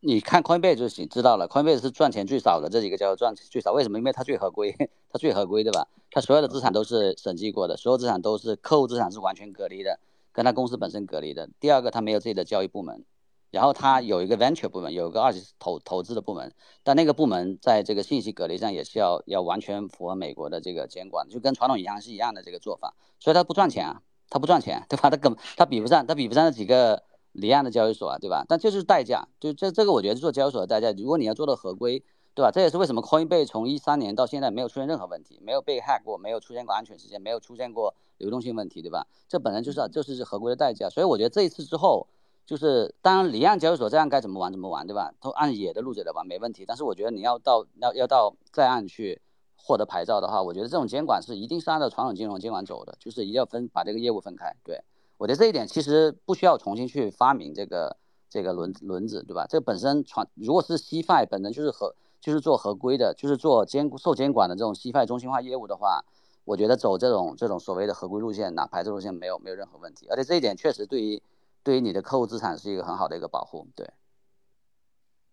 [0.00, 1.48] 你看 Coinbase 就行，知道了。
[1.48, 3.98] Coinbase 是赚钱最少的这几个叫赚最少，为什么？
[3.98, 4.74] 因为它最合规，
[5.10, 5.88] 它最合规，对吧？
[6.10, 9.98] 它所有的资产都是审计过的，所有资产都是客户资产是完全隔离的，
[10.32, 11.48] 跟它公司本身隔离的。
[11.58, 13.04] 第二个，它没有自己的交易部门，
[13.50, 16.52] 然后它有一个 venture 部门，有一个二级投投资的部门，
[16.84, 25.10] 但那个部门在这个信息隔离上也是要要完全符合美国的这个监管，就跟传统银行是一样的这个做法，所以它不赚钱啊，它不赚钱，对吧？
[25.10, 27.02] 它根它比不上，它比不上那几个
[27.36, 28.44] 离岸的交易所啊，对吧？
[28.48, 32.02] 但这就是代价，就这这个我觉得做交易所的代价，如果你要做到合规，
[32.34, 32.50] 对吧？
[32.50, 39.06] 这也是为什么 Coinbase 从一三年到现在没有出现任何问题，没有被 hack 过，没有出现过安全事件，没有出现过流动性问题，对吧？
[39.28, 42.06] 这本身就是就是合规的代价，所以我觉得这一次之后。
[42.46, 45.12] 就是当然，离岸交易所这样该怎么玩怎么玩，对吧？
[45.20, 46.64] 都按野的路子来玩没问题。
[46.64, 49.20] 但是我觉得你要到要要到在岸去
[49.56, 54.54] 获得牌照的话，我觉得这种监管是一定是按照传统金融监管走的，就是一定要分把这个业务分开。
[54.62, 54.80] 对
[55.18, 57.96] 我觉得这一点其实不需要重新去发明这个
[58.28, 59.46] 这个轮轮子，对吧？
[59.48, 66.04] 这本身传如果是 CFI 本身就是合就是做合规的，就是做监受监管的这种 CFI 中心化业务的话，
[66.44, 70.06] 我觉得走这种这种所谓的合规路线哪牌照路线没有没有任何问题。
[70.10, 71.22] 而且这一点确实对于。
[71.66, 73.84] 对于你的客户资产是一个很好的一个保护，对。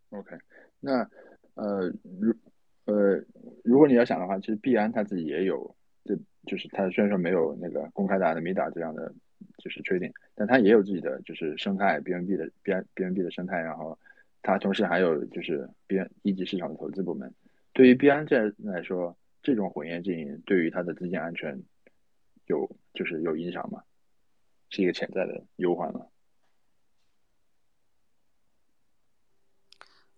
[0.09, 0.35] OK，
[0.79, 1.07] 那
[1.53, 1.87] 呃，
[2.19, 2.33] 如
[2.85, 3.23] 呃，
[3.63, 6.15] 如果你要想的话，其实币安他自己也有，这
[6.47, 9.13] 就是他虽然说没有那个公开的阿米达这样的
[9.57, 13.97] 就是 trading，但他也有自己的就是生态 BNB 的 B BNB 的生态，然后
[14.41, 17.33] 他同时还有就是 B 一级市场的投资部门。
[17.73, 21.61] 对于 Bn 这来说，这种混业经营对于它的资金安全
[22.45, 23.83] 有就是有影响吗？
[24.69, 26.07] 是一个潜在的忧患吗？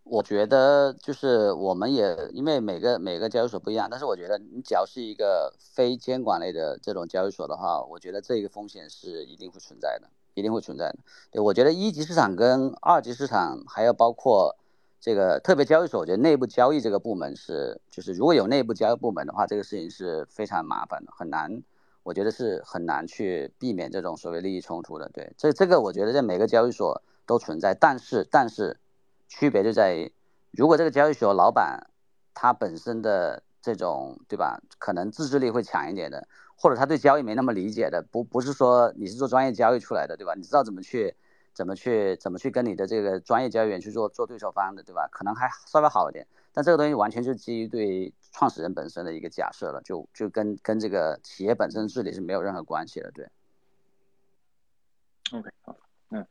[0.06, 11.00] 我觉得就是我们也因为每个每个交易所不一样，但是我觉得你只要是一个非监管类的这种交易所的话，我觉得这个风险是一定会存在的，一定会存在的。
[11.32, 14.56] 对我觉得一级市场跟二级市场还要包括
[15.02, 21.64] 这个特别交易所，我觉得内部交易这个部门是就是如果有内部交易部门的话，这个事情是非常麻烦的，很难，
[22.04, 25.10] 我觉得是很难去避免这种所谓利益冲突的。
[25.10, 28.78] 对，这这个我觉得在每个交易所都存在，但是但是。
[29.28, 30.12] 区别就在于，
[30.52, 31.88] 如果这个交易所老板
[32.34, 40.34] 他本身的这种对吧，可能自制力会强一点的，或者他对交易没那么理解的，不不是说你是做专业交易出来的对吧？
[40.36, 41.16] 你知道怎么去
[41.54, 45.08] 怎么去怎么去跟你的这个专业交易员去做做对手方的对吧？
[45.12, 53.28] 可能还稍微好一点，但这个东西完全就基于对创始人本身的一个假设了，就就跟跟这个企业本身治理是没有任何关系的，对。
[55.32, 55.76] OK，好，
[56.10, 56.24] 那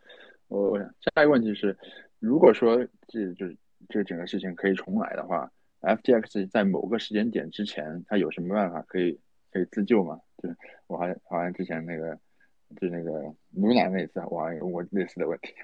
[0.47, 1.77] 我我想下一个问题是。
[2.25, 3.55] 如果说这就是
[3.91, 9.21] 这整个事情可以重来的话，FTX 在某个时间点之前，它有什么办法可以
[9.53, 10.19] 可以自救吗？
[10.39, 10.57] 就是
[10.87, 12.19] 我还好像之前那个
[12.81, 13.11] 就那个
[13.55, 15.53] Luna 那次，我好像问过类似的问题。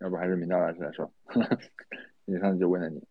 [0.00, 1.10] 要不还是明道老师来说，
[2.26, 3.02] 你上次就问了你。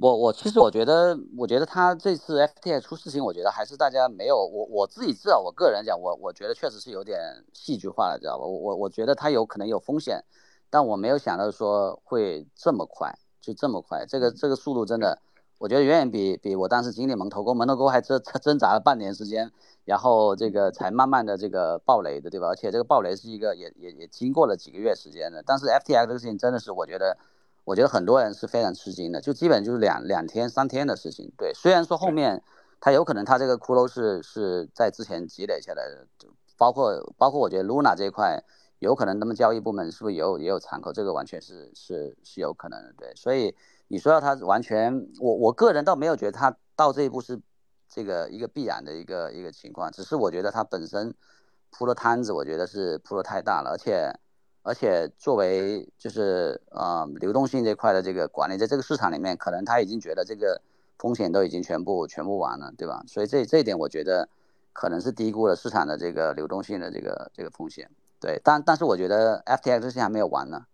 [0.00, 7.18] 我我其实我觉得，我觉得他这次 FTX 出事情，我觉得还是大家没有我我自己至少，我个人讲，我我觉得确实是有点
[7.52, 8.44] 戏剧化了，知道吧？
[8.44, 10.22] 我我我觉得他有可能有风险，
[10.70, 15.18] 但我没有想到说会这么快，就这么快，这个这个速度真的，
[15.58, 19.50] 我觉得远远比比我当时经历门头沟，门头沟还挣挣扎了半年时间，
[19.84, 22.46] 然后这个才慢慢的这个暴雷的，对吧？
[22.46, 27.18] 而且这个暴雷是一个也也也经过了几个月时间的，但是 FTX 这个事情真的是我觉得。
[27.68, 31.30] 我觉得很多人是非常吃惊的，就基本就是两两天三天的事情。
[31.36, 32.42] 对，虽然说后面
[32.80, 36.06] 他有可能他这个骷髅是是在之前积累下来的，
[36.56, 38.42] 包括包括我觉得 Luna 这一块
[38.78, 42.94] 有可能他们交易部门是不是也有也有敞口，这个完全是是是有可能的。
[42.96, 43.54] 对，所以
[43.88, 47.38] 你说要它完全，我我个人倒没有觉得他到这一步是
[47.86, 51.14] 这个一个必然的一个一个情况，只是我觉得他本身
[51.70, 54.18] 铺的摊子，我觉得是铺的太大了，而且。
[54.68, 60.60] 而且作为就是呃流动性这块的这个管理，在这个市场里面，可能他已经觉得这个
[60.98, 63.02] 风险都已经全部全部完了，对吧？
[63.06, 64.28] 所以这这一点我觉得
[64.74, 67.90] 可能是低估了市场的这个流动性的这个这个风险。
[68.20, 70.66] 对，但但是我觉得 FTX 现在还没有完呢，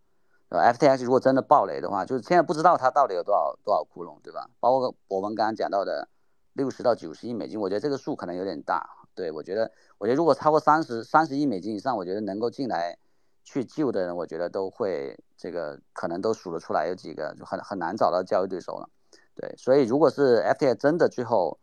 [0.50, 4.50] 对？FTX 如果真的暴雷的话，就是现在不知道它到底有多少多少窟窿，对吧？
[4.58, 6.08] 包括我们刚刚讲到的
[6.54, 8.90] 六十到九十亿美金，我觉得这个数可能有点大。
[9.14, 12.98] 对我觉得，我觉得如果超过三十三十亿美金以上，我觉得能够进来。
[13.44, 18.88] 去救的人，我觉得都会这个可能都数得出来有几个，就很很难找到交易对手了。
[19.36, 21.58] 对，所以如果是 FTX 真的最后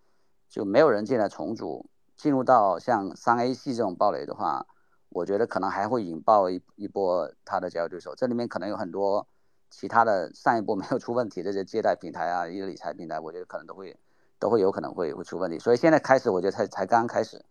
[0.48, 4.66] 就没有人进来重组，进入到像三 A 系这种暴雷的话，
[5.10, 8.14] 我觉得可能还会引爆一一波他的交易对手。
[8.16, 9.26] 这里面可能有很多
[9.70, 13.98] 其他的上一波没有出问题的这些借贷平台啊，一个理财平台，我觉得可能都会
[14.38, 15.58] 都会有可能会会出问题。
[15.58, 17.44] 所以现在开始，我觉得才才刚开始，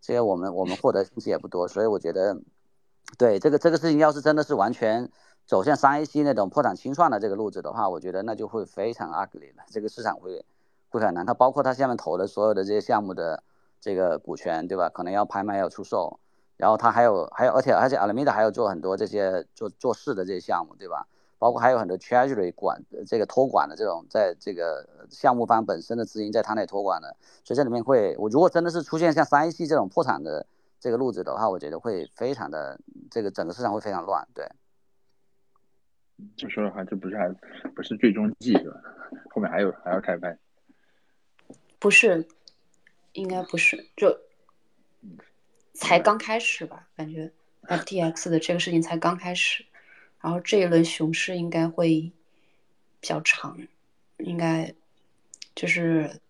[0.00, 2.36] 这些我们我们获得信息也不多，所以我觉得。
[3.18, 5.10] 对这个这个事情，要是真的是完全
[5.46, 9.64] 走向三 A C 那种破产清算的这个路子的话，我觉得那就会非常 ugly 了。
[9.68, 10.44] 这个市场会
[10.88, 11.26] 会很难。
[11.26, 13.42] 它包括它下面投的所有的这些项目的
[13.80, 14.88] 这个股权，对吧？
[14.88, 16.18] 可能要拍卖要出售，
[16.56, 21.06] 然后它还有还有，而且而且 Alameda 还有做很多这些做做事的这些项目，对吧？
[21.38, 30.44] 包括还有很多 Treasury 管这个托管的这种，在这个项目方本身的资金在他那托管的，所以这里面会，我如果真的是出现像三 A 系这种破产的
[30.80, 34.48] 这个路子的话，我觉得会非常的这个整个市场会非常乱，对。
[36.36, 37.28] 就说的话，这不是还
[37.74, 38.80] 不是最终季是吧？
[39.30, 40.36] 后面还有还要开拍？
[41.78, 42.26] 不是，
[43.12, 44.18] 应该不是，就
[45.74, 46.88] 才刚开始吧？
[46.96, 47.30] 感觉
[47.64, 49.66] FTX 的这个事情才刚开始，
[50.20, 52.10] 然后这一轮熊市应该会
[53.00, 53.58] 比较长，
[54.16, 54.74] 应该
[55.54, 56.20] 就是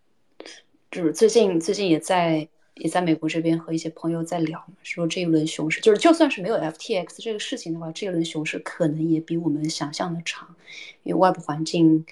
[0.91, 2.49] 就是最近最近也在。
[2.81, 10.57] 也在美国这边和一些朋友在聊，说这一轮熊市就是就算是没有 FTX 这个事情的话，这一轮熊市可能也比我们想象的长，
[11.03, 12.05] 因为外部环境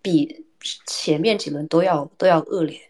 [0.00, 0.46] 比
[0.86, 2.80] 前面几轮都要都要恶劣，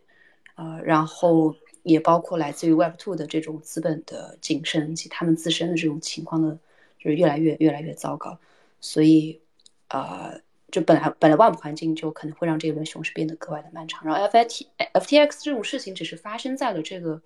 [0.54, 6.58] 呃，然后也包括来自于 Web Two 的这种资本的谨慎以及他们自身的这种情况的，
[6.98, 8.38] 就是越来越越来越糟糕，
[8.80, 9.40] 所以，
[9.88, 10.40] 呃。
[10.74, 17.22] 就本来本来外部环境就可能会让这一轮熊市变得格外的漫长，然后 F I T F T X 这种事情只是发生在了这个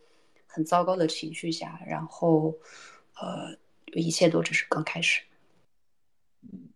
[0.47, 2.55] 很糟糕的情绪下，然后
[3.19, 3.57] 呃
[3.95, 5.23] 一切都只是刚开始。
[6.43, 6.69] 嗯，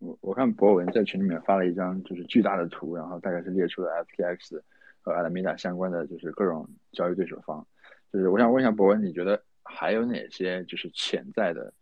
[0.00, 4.64] 我我看博文在群里面发了一张就是巨大的图，然后大概是列出了 F T X
[5.02, 7.64] 和 Alameda 相关的就是各种交易对手方，
[8.12, 11.72] 就是我想问一下博文，你觉得还有哪些就是潜在的？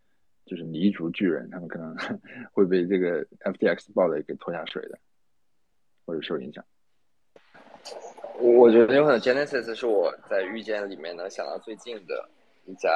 [0.48, 1.94] 就是泥足巨人，他们可能
[2.52, 4.98] 会被这个 FTX 爆雷给拖下水的，
[6.06, 6.64] 或者受影响。
[8.40, 12.28] 我觉得有可能 Genesis 是我在遇见里面能想到最近的
[12.66, 12.90] 一家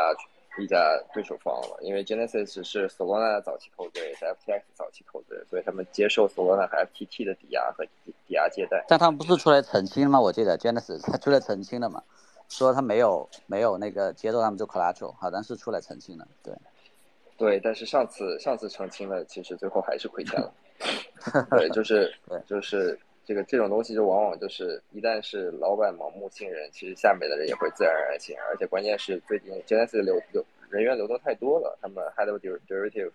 [0.59, 8.85] 一家对手方了，因为 Genesis 是 Solana 的早期投资人，也是 FTX 早期投资人，所以他们接受 Solana 和 FTT 的抵押和抵押借贷。
[8.89, 10.21] 但他们不是出来澄清吗？
[10.21, 12.03] 我记得 Genesis 他出来澄清了嘛，
[12.49, 16.55] 说他没有没有那个接受他们做 collateral，好像是出来澄清了，对。
[17.37, 20.53] 对，但是上次上次澄清了，其实最后还是亏钱了。
[21.51, 22.13] 对，就是
[22.47, 28.45] 就是这个这种东西，就往往就是一旦是老板盲目信任，其实下面的人也会自然而然信任。
[28.47, 33.11] 而且关键是最近 Genesis 流流人员流动太多了，他们 Head of Derivative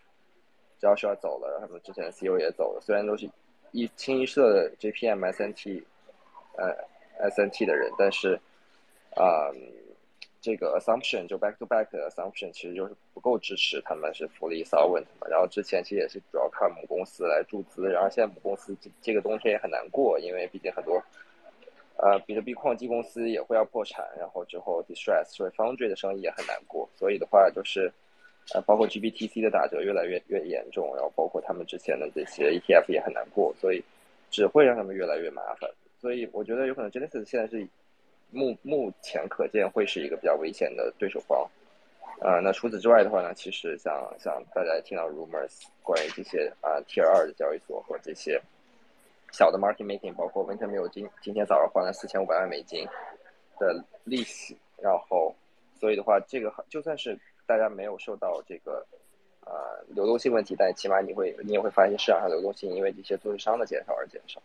[0.81, 2.81] Joshua 走了，他们之前的 CEO 也走了。
[2.81, 3.29] 虽然都是
[3.71, 5.83] 一清一色的 JPM SNT
[6.57, 8.39] 呃 SNT 的人，但是
[9.15, 9.51] 啊。
[10.47, 15.27] 这个 assumption 就 back to back 的 assumption 其实就是不够支持他们是 fully solvent 嘛。
[15.29, 21.03] 然后之前其实也是主要靠母公司来注资，然后现在母公司这这个冬天也很难过，因为毕竟很多
[21.97, 26.87] 呃比特币矿机公司也会要破产，然后之后 distress 所以 foundry 的生意也很难过。
[26.95, 27.91] 所以的话就是
[28.53, 33.83] 呃包括 GBTC 的打折越来越越严重，然后包括他们之前的这些 ETF 也很难过，所以
[34.31, 35.69] 只会让他们越来越麻烦。
[35.99, 37.67] 所以我觉得有可能 Genesis 现在是。
[38.29, 41.49] 目目前可见会是一个比较危险的对手方，
[42.19, 48.41] 呃，那除此之外的话呢，其实像像大家听到 rumors 关于这些啊 Tier 二的交易所和这些
[49.31, 52.85] 小的 market making，包括 Wintermute 今今天早上还了四千五百万美金
[53.59, 55.33] 的利息，然后
[55.79, 58.85] 所以的话，这个就算是大家没有受到这个
[59.45, 64.41] 呃流动性问题，但起码你会你也会发现市场上流动性因为这些做市商的减少而减少。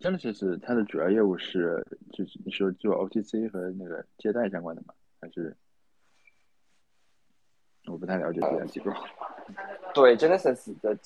[0.00, 4.94] Genesis 它的主要业务是，就是你说做 OTC 和那个借贷相关的吗？
[5.20, 5.56] 还是
[7.86, 8.92] 我不太了解这家机构。
[9.92, 10.96] 对，Genesis 的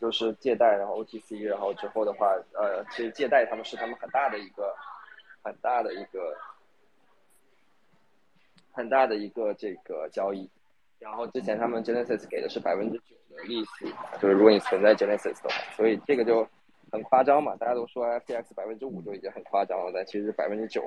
[0.00, 4.74] 就是借贷，然后 OTC，然后之后的话，呃，其实借贷他们是他们很大的一个
[5.42, 6.34] 很大的一个
[8.72, 10.48] 很大的一个这个交易。
[10.98, 16.48] 然后之前他们 Genesis 给的是百分之九的利息，就是如果你存在 Genesis 的话，所以这个就。
[16.90, 17.54] 很夸张嘛？
[17.56, 20.82] 大家都说 FTX 百分之五就已经很夸张了，但其实百分之九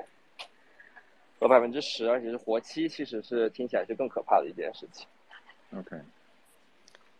[1.38, 5.06] 和百分之十，而且是活期，其实是听起来是更可怕的一件事情。
[5.76, 5.96] OK，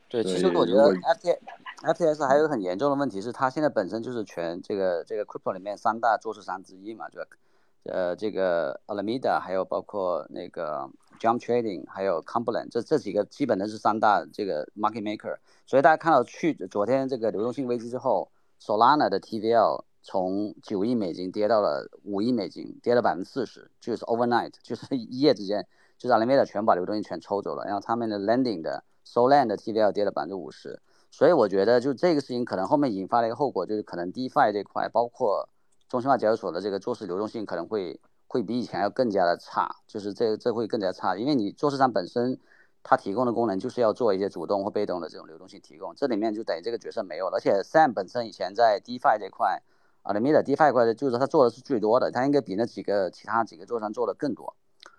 [0.09, 1.39] 对，其实我觉得 FT
[1.83, 7.21] FTX 还有个很严重的问题是，它现在本身就是全这个这个 Crypto 里面三大做市商之一嘛，就
[7.85, 10.91] 呃这个 Alameda，还有包括那个
[11.21, 15.39] Jump Trading，还有 Cumberland，这这几个基本的是三大这个 Market Maker。
[15.67, 18.31] 所以大家看到去昨天这个流动性危机之后。
[18.65, 25.67] Solana 的 TVL 从九亿美金跌到了五亿美金，跌了百分之四十，就是 overnight， 就是一夜之间，
[25.99, 27.65] 就是 Alameda 全把流动性全抽走了。
[27.65, 35.49] 然后他们的 Lending 的 Solana 的 TVL 跌了百分之五十，所以我觉得就这个事情可能后面引发了一个后果，就是可能 DeFi 这块，包括
[35.89, 42.39] 中心化交易所的这个做市流动性可能会会比以前要更加的差，就是这这会更加差，因为你做市场本身
[42.85, 47.37] 它提供的功能就是要做一些主动或被动的这种流动性提供，这里面就等于这个角色没有了。
[47.37, 49.63] 而且 Sam 本身以前在 DeFi 这块
[50.03, 54.57] 啊 l e m i a DeFi 块，就是他做的是最多的，他应该比那几个其他几个做商做的更多。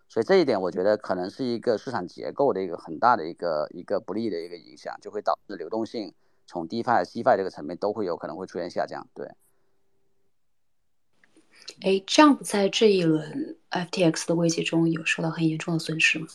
[0.08, 6.14] 所以这一点我觉得可能是一个市场结构的一个很大的一个一个不利的一个影响，就会导致流动性
[6.46, 9.08] 从 DeFi、Cfi 这个层面都会有可能会出现下降。
[9.14, 9.28] 对。
[11.82, 16.28] 哎，Jump 在这一轮 FTX 的危机中有受到很严重的损失吗？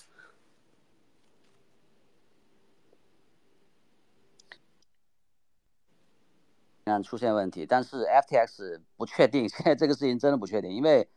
[7.02, 11.08] 出现问题，但是 FTX 不确定，现在这个事情真的不确定，因为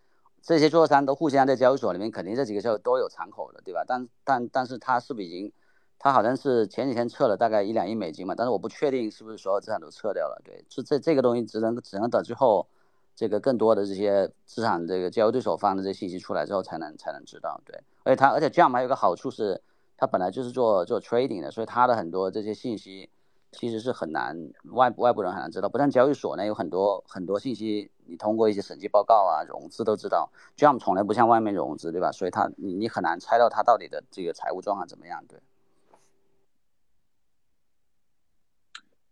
[0.42, 3.84] 这些做商都互相在交易所里面，肯定这几个交易都有敞口的，对吧？
[3.88, 5.54] 但但但是他是不是已经，
[5.98, 12.68] 他好像是前几天撤了大概一两亿美金嘛，但是我不确定是不是所有资产都撤掉了，对，这这这个东西只能只能等最后。
[13.14, 17.62] 这个更多的这些资产，这个交易对手方的这些信息出来之后，才能才能知道。
[17.66, 19.62] 对，而且它，而且 Jump 还有个好处是，
[19.98, 23.12] 它本来就是做做 trading 的，所以它的很多这些信息
[23.52, 24.36] 其实是很难
[24.72, 25.70] 外外部人很难知道。
[25.70, 30.32] 不像交易所呢，有很多很多信息，你通过一些审计报告啊、融资都知道。
[30.58, 32.12] Jump 从来不向外面融资，对吧？
[32.12, 35.24] 所以它你你很难猜到它到底的这个财务状况怎么样。
[35.28, 35.40] 对。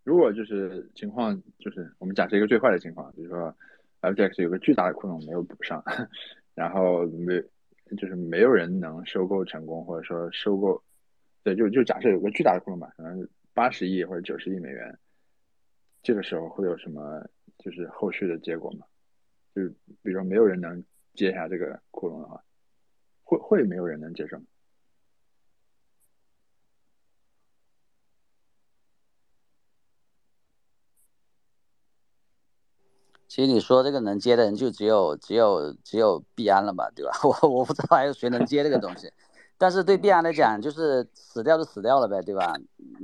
[0.03, 3.53] 如果就是情况，就是我们假设一个最坏的情况，比如说。
[4.01, 5.83] FTX 有个巨大的窟窿没有补上，
[6.55, 7.37] 然后没
[7.97, 10.81] 就是没有人能收购成功，或者说收购，
[11.43, 13.27] 对，就就假设有个巨大的窟窿吧，可能
[13.59, 14.97] 八十亿或者九十亿美元，
[16.01, 18.85] 这个时候会有什么就是后续的结果吗？
[19.53, 19.67] 就是
[20.01, 20.81] 比如说没有人能
[21.13, 22.41] 接下这个窟窿的话，
[23.25, 24.41] 会会没有人能接受？
[33.27, 37.11] 其实你说这个能接的人就只有只有只有币安了吧，对吧？
[37.43, 39.11] 我我不知道还有谁能接这个东西，
[39.59, 42.55] 但是对必然来讲，就是死掉就死掉了呗，对吧？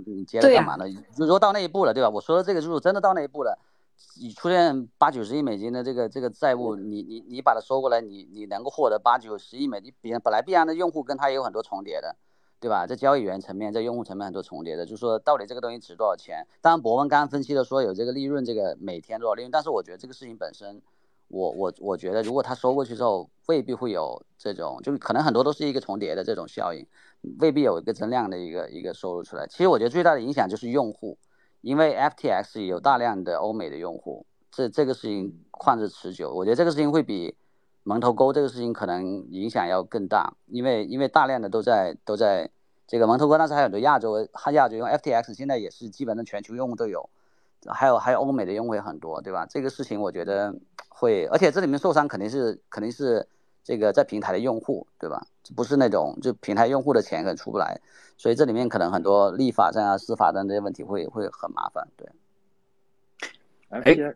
[0.07, 0.85] 你接着干嘛呢？
[1.17, 2.09] 如果到那一步了，对吧？
[2.09, 3.59] 我说的这个就是真的到那一步了，
[4.19, 12.15] 你出现八九十亿美金的这个这个债务，你你你把它收过来，你你能够获得八九十亿美金，比本来必然的用户跟他也有很多重叠的。
[12.57, 12.87] 对吧？
[12.87, 16.47] 在交易员层面，在用户层面很多重叠的，就是说到底这个东西值多少钱？
[16.61, 20.81] 当然，博文刚刚分析的说有这个利润，这个每天多少利润，但是我觉得这个事情本身，
[21.28, 26.86] 我我我觉得如果他收过去之后，未必会有这种，就是可能很多都是一个重叠的这种效应，
[27.39, 29.45] 未必有一个增量的一个一个收入出来。
[29.47, 31.17] 其实我觉得最大的影响就是用户，
[31.61, 37.36] 因为 FTX 有大量的欧美的用户，这这个事情旷日持久，我觉得这个事情会比。
[37.88, 42.49] 蒙头沟这个事情可能影响要更大，因为因为大量的都在都在
[42.88, 47.07] 这个蒙头沟，但是还有很多亚洲，亚洲用 FTX 现在也是基本上全球用户都有，
[47.67, 49.45] 还有还有欧美的用户也很多，对吧？
[49.45, 50.55] 这个事情我觉得
[50.95, 53.27] 会，而且这里面受伤肯定是肯定是
[53.63, 55.25] 这个在平台的用户，对吧？
[55.55, 57.79] 不是那种就平台用户的钱可能出不来，
[58.17, 62.09] 所以这里面可能很多立法上啊、司法上这些问题会会很麻烦，对。
[63.69, 64.13] 哎，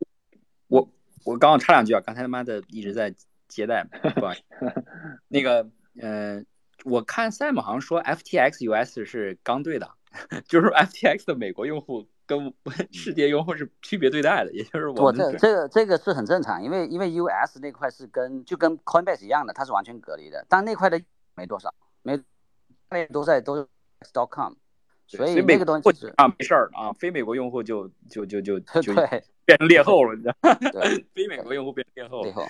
[0.68, 0.90] 我
[1.26, 3.14] 我刚刚插两句啊，刚才他妈的一直在。
[3.52, 4.84] 接待，不好意思，
[5.28, 5.68] 那个，
[6.00, 6.46] 嗯，
[6.84, 9.90] 我看 Sam 好像说 FTX US 是刚兑的，
[10.48, 12.54] 就是 FTX 的美国用户跟
[12.92, 21.02] 世界用户是区别对待的，也就是我这这个这个是很正常，因为因为 US 那块是跟就跟 Coinbase 一样的，它是完全隔离的，但那块的
[21.34, 21.74] 没多少，
[22.04, 22.22] 没
[22.92, 23.68] 那都在都是
[24.30, 24.54] .com，
[25.08, 30.36] 所以那个东西啊没事儿啊，非美国用户就就就就 就变成劣后了，你知道
[31.16, 32.44] 非美国用户变成劣后劣后。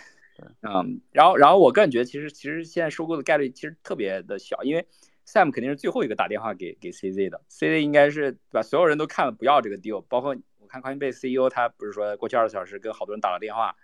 [0.62, 4.88] 嗯，然后，然后我个人觉得，其实，其实现在收购的概率其实特别的小，因为
[5.32, 13.76] Sam 肯定是最后一个打电话给给 CZ 的，CZ 应该是把所有人都看了不要这个 deal，包括我看 Coinbase CEO 他不是说过去二十小时跟好多人打了电话，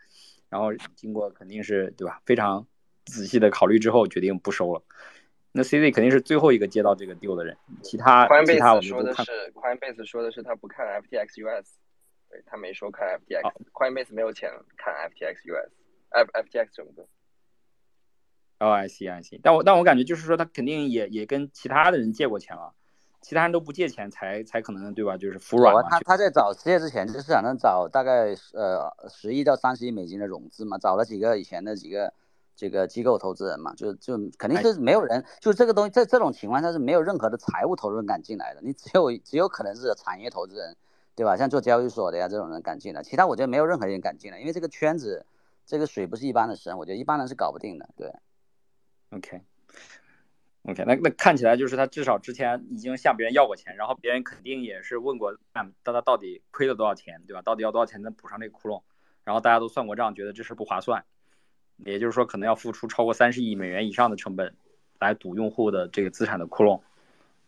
[0.50, 2.66] 然后经过肯定是对吧，非常
[3.06, 4.82] 仔细的考虑之后决定不收了。
[5.52, 9.24] 那 CZ 肯定是最后一个接到这个 deal 的人，其他其他我们都看。
[9.54, 11.78] Coinbase 说的是他不看 FTX US，
[12.28, 15.70] 对他没说看 FTX，Coinbase 没有钱看 FTX US。
[16.10, 17.06] F F T X 什么的，
[18.58, 22.74] 哦，I see I see，但我但我感觉就是说他肯定也也跟其他的人借过钱了，
[23.22, 25.18] 其他人都不借钱才才可能对吧？
[25.18, 32.14] 就是服软他他在找失业之前，就是想能找大概呃十亿到三十亿美金的融资嘛，找了几个以前的几个
[32.56, 40.78] 这个机构投资人嘛，就就肯定是没有人，就这个东西在这种情况下是没有任何的财务投资人敢进来的，你只有只有可能是产业投资人，
[41.14, 41.36] 对吧？
[41.36, 45.26] 像做交易所的呀这种人敢进来，其他我觉得没有任何人敢进来，因为这个圈子。
[45.68, 47.90] 这个水不是一般的深，我觉得一般人是搞不定的。
[47.98, 48.14] 对
[49.12, 57.42] ，OK，OK，那那看起来就是他至少之前已经向别人要过钱，然后别人肯定也是问过，看他到底亏了多少钱，对吧？
[57.42, 58.82] 到底要多少钱能补上这个窟窿？
[59.24, 61.06] 然后大家都算过账，觉得这事不划算，
[61.78, 64.56] 也就是说可能要付出超过三十亿美元以上的成本
[65.00, 66.82] 来堵用户的这个资产的窟窿。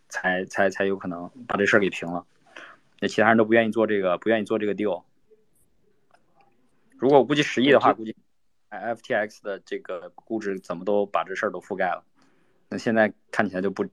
[0.10, 2.26] 才才才有可能把这事儿给平了。
[3.02, 5.04] 那其他人都不愿意做这个，不愿意做这个 deal。
[6.92, 8.16] 如果我估计十亿的话，估计
[8.70, 12.04] FTX 的这个估值怎么都把这事儿都覆盖了。
[12.70, 13.86] 那现在看起来就不，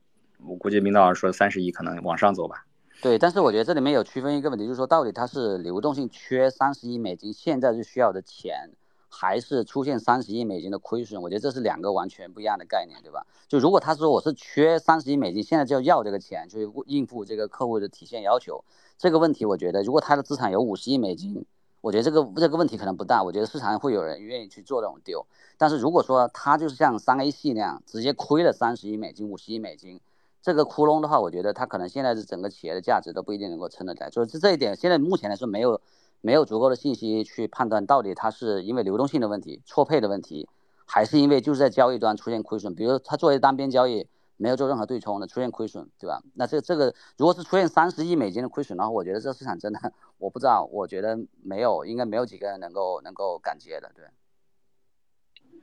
[0.45, 2.67] 我估计明导说三十亿可能往上走吧。
[3.01, 8.71] 对，但是我觉得这里面有区分一个问题，就是说到底它是流动性缺三十亿美金，现在是需要的钱，
[9.09, 11.23] 还是出现三十亿美金的亏损？
[11.23, 13.25] 我觉得这是两个完全不一样的概念，对吧？
[13.47, 18.65] 就如果他说我是缺三十亿美金，现在就要这个钱去应付这个客户的体现要求，
[18.99, 21.47] 这个问题我觉得，如果他的资产有五十亿美金。
[21.85, 25.27] 我觉得这个这个问题可能不大，我觉得市场会有人愿意去做这种 deal。
[25.59, 30.01] 但是如果说他就是像三 A 系那样直接亏了三十亿美金、五十亿美金，
[30.41, 34.09] 这个窟窿的话，我觉得他可能现在是整个企业的价值都不一定能够撑得来。
[34.09, 35.79] 就是这一点，现在目前来说没有
[36.23, 40.49] 没有足够的信息去判断到底他是因为流动性的问题、错配的问题，
[40.87, 42.75] 还是因为就是在交易端出现亏损。
[42.75, 44.07] 比如他作为单边交易。
[44.37, 46.21] 没有做任何对冲的，出现亏损，对吧？
[46.35, 54.05] 那这这个如果是出现三十亿美金的亏损的话，我觉得这个市场真的，我不知道，我觉得没有，应该没有几个人能够能够敢接的，对。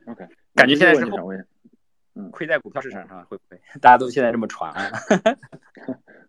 [0.06, 1.04] OK，感觉现在是
[2.14, 3.60] 嗯，亏在股票市场上会不会？
[3.80, 4.74] 大家都现在这么传。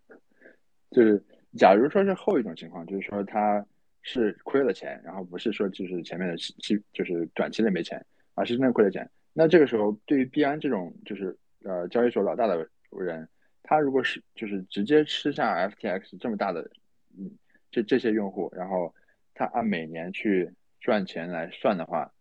[0.92, 1.24] 就是
[1.58, 3.66] 假如说是后一种情况，就是说他
[4.02, 11.38] 是亏了钱，然后不是说就是前面的期就是短期内没钱，而是真的亏了钱，那这个时候对于币安这种就是。
[11.64, 13.28] 呃，交易所老大的人，
[13.64, 16.70] 他如果是就是直接吃下 FTX 这么大的，
[17.18, 17.32] 嗯，
[17.72, 18.94] 这这些用户，然后
[19.34, 20.52] 他按每年去
[20.82, 22.14] 赚钱来算的话，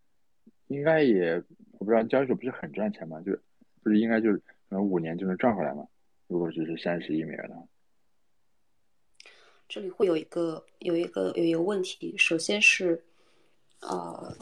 [0.68, 1.34] 应该也
[1.72, 3.20] 我不知道交易所不是很赚钱吗？
[3.20, 3.40] 就是
[3.82, 5.86] 不是应该就是可能五年就能赚回来吗？
[6.28, 7.66] 如果只是三十亿美元的话，
[9.68, 13.02] 这里会有一个有一个有一个问题，首先是
[13.80, 14.36] 呃。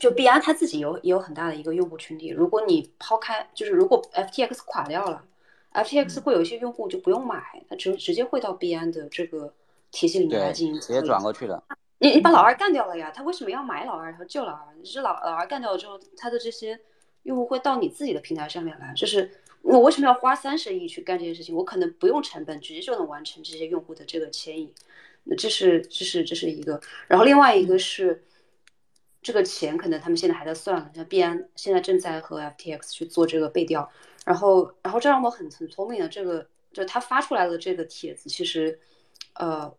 [0.00, 2.28] 就币安它自己有也有很大的一个用户群体。
[2.28, 5.24] 如果你抛开，就是如果 FTX 垮掉了
[5.72, 9.52] ，FTX 会有一些用户就不用买，他直直接会到币安的这个
[9.90, 11.62] 体系里面来进行直接转过去的。
[11.98, 14.74] 你你把老二干掉了呀，他为什么要买老二和救老二？
[14.80, 16.78] 你是老老二干掉了之后，他的这些
[17.24, 18.92] 用户会到你自己的平台上面来。
[18.96, 19.30] 就是
[19.60, 21.54] 我为什么要花三十亿去干这件事情？
[21.54, 24.72] 我可能不用成本，直接就能完成这些用户的这个迁移。
[25.24, 28.22] 那这是这是这是一个，然后另外一个是。
[29.22, 33.88] 这个钱可能他们现在还在算，像币安现在正在和 FTX 去做这个背调，
[34.24, 38.80] 然后，然后这让我很很聪明的这个，就他发出来的这个帖子，其实，
[39.34, 39.72] 呃，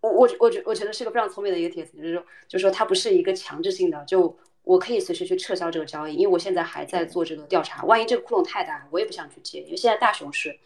[0.00, 10.56] 我我我觉我觉得是个非常聪明的一个帖子，就是说，就是说它不是一个强制性的，就我可以随时去撤销这个交易，因为我现在还在做这个调查，万一这个窟窿太大，我也不想去接，因为现在大熊市，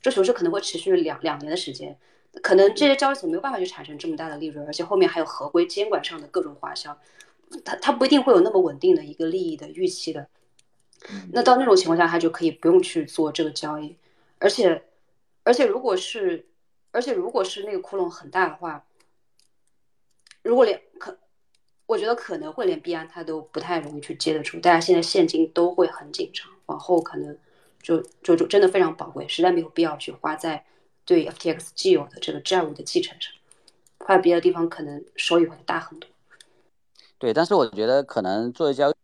[0.00, 1.96] 这熊市可能会持续两两年的时间，
[2.42, 6.98] 可能这些交易所没有办法去产生这么大的利润，而且后面还有合规监管上的各种花销。
[7.64, 10.28] 他他不一定会有那么稳定的一个利益的预期的，
[11.32, 13.96] 那到那种情况下，他就可以不用去做这个交易，
[14.38, 14.84] 而且，
[15.42, 16.46] 而且如果是，
[16.90, 18.84] 而且如果是那个窟窿很大的话，
[20.42, 21.18] 如果连可，
[21.86, 27.36] 我觉得可能会连币安他都不太容易去接得住，大家现在现金都会很紧张，往后可能
[27.82, 30.64] 就就就真的非常宝贵，实在没有必要去花在
[31.04, 33.32] 对 FTX 既有的这个债务的继承上，
[33.98, 36.08] 花在别的地方可能收益会大很多。
[37.22, 38.94] 对，但是我觉得可能作为交易，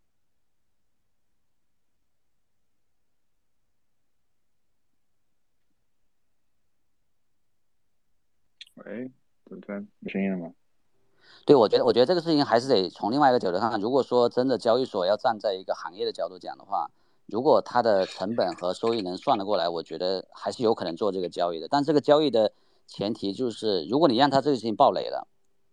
[8.75, 9.13] 喂，
[9.47, 10.53] 怎么突然没声音了吗？
[11.47, 13.81] 对，我觉得，我觉得这个事情还是得从另外一个角度看。
[13.81, 16.91] 如果说真的交易所要站在一个行业的角度讲的话，
[17.27, 21.69] 如果它的成本和收益能算得过来，我觉得还是有可能做这个交易的。
[21.69, 22.53] 但这个交易的
[22.89, 25.29] 前提就是，如果你让它这个事情爆雷了。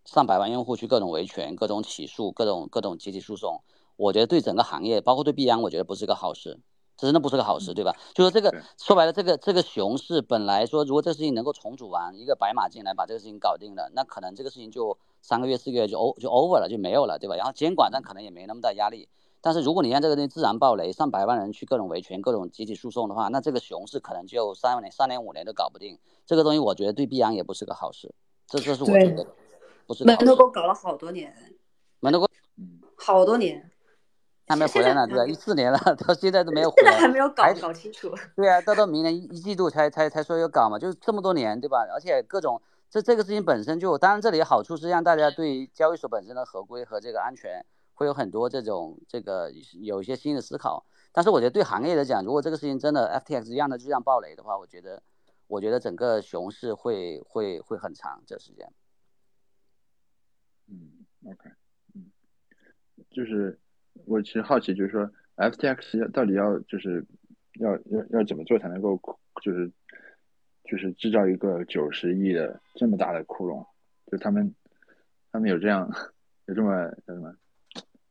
[0.06, 3.62] 上百万用户去各种维权、各种起诉、各种各种集体诉讼，
[3.98, 6.60] 我觉得对整个行业，包括对币安，我觉得不是个好事，
[6.96, 7.96] 这真的不是个好事，对吧？
[8.14, 17.36] 就说这个说白了，这个这个熊市本来说，如果这个事情能够重组完，一个白马进来把这个事情搞定了，那可能这个事情就三个月、四个月就 O 就 over 了，就没有了，对吧？
[17.36, 19.10] 然后监管上可能也没那么大压力。
[19.42, 26.00] 但是如果你让这个东西自然暴雷，上百万人去各种维权、各种集体诉讼的话，那这个熊市可能就三年、三年、五年都搞不定。
[26.26, 28.14] 这个东西我觉得对币安也不是个好事，
[28.48, 29.26] 这这是我觉得。
[30.06, 31.34] 门头沟搞了好多年，
[32.00, 32.28] 门头沟，
[32.98, 33.72] 好多年，
[34.48, 35.26] 还没回来呢，对吧？
[35.26, 38.12] 一四年了，到现在都没有回来，现在还没有搞搞清楚。
[38.36, 41.86] 对啊，到到明年一一季度才才才说要搞嘛，就是这么多年，对吧？
[41.94, 42.60] 而且各种
[42.90, 47.64] 这这个事情本身就，当然这里好处是让大家对交易所本身的合规和这个安全
[47.94, 50.84] 会有很多这种这个有一些新的思考。
[51.12, 55.02] 但是我觉得对行业来讲，如果这个事情真的 FTX 一样的就这样暴雷的话，我觉得
[55.48, 58.68] 我觉得整个熊市会会会很长这时间。
[60.68, 61.50] 嗯，OK，
[61.94, 62.12] 嗯，
[63.12, 63.60] 就是
[64.06, 67.06] 我其实好奇，就是说 FTX 到底要就是
[67.60, 69.00] 要要要怎么做才能够
[69.42, 69.72] 就是
[70.64, 73.66] 就是制造一个九十亿的这么大的窟窿，
[74.12, 74.56] 就他们
[75.32, 75.90] 他们有这样
[76.46, 77.36] 有这么叫什么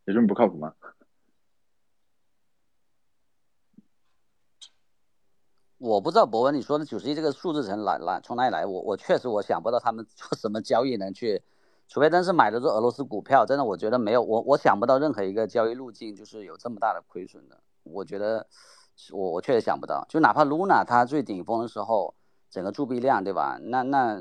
[0.05, 0.75] 有这么不靠谱吗？
[5.79, 8.65] 我不知道博文你说的九十亿这个数字从哪来从哪里来？
[8.65, 11.43] 我我确实我想不到他们做什么交易能去，
[11.95, 17.57] 除非真是买的是俄罗斯股票，真的我觉得没有我我想不到任何一个交易路径就是有这么大的亏损的。
[17.85, 18.45] 我觉得
[19.13, 22.13] 我我确实想不到，就哪怕 Luna 它最顶峰的时候，
[22.51, 23.61] 整个铸币量对吧？
[23.63, 24.21] 那那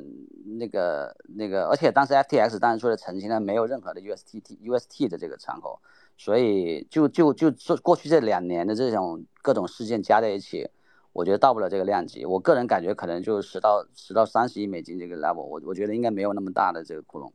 [0.60, 5.82] 那个那个，而且当时 FTX 当时出来澄清了，没有任何的 UST UST 的这个敞口，
[6.16, 10.70] 所以就就就这过去这两年的这种各种事件加在一起。
[11.12, 17.32] 我觉得到不了这个量级，我个人感觉可能就十到十到三十亿美金这个 level，我我觉得应该没有那么大的这个窟窿。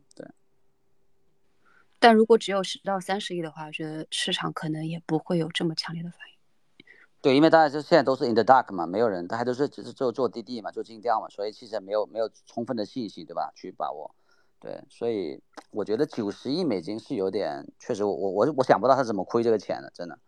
[1.98, 2.08] 对。
[2.08, 6.86] 但如果只有十到三十亿的话，我觉得市场可能也不会有这么强烈的反应。
[7.20, 13.52] 对，因为大家就现在都是 in the dark 嘛，没有人，大家都是只是做做滴滴嘛，做尽调嘛，所以其实没有没有充分的信息，对吧？
[13.56, 14.14] 去把握。
[14.60, 15.40] 对，所以
[15.70, 20.18] 我觉得九十亿美金是有点，确实我我我我想不到他怎么亏这个钱的，真的。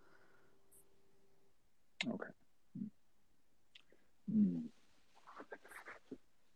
[2.09, 2.27] OK。
[4.33, 4.69] 嗯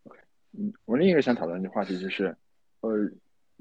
[0.04, 0.18] ，OK，
[0.52, 2.36] 嗯，我另一个想讨论的话题就是，
[2.80, 2.90] 呃，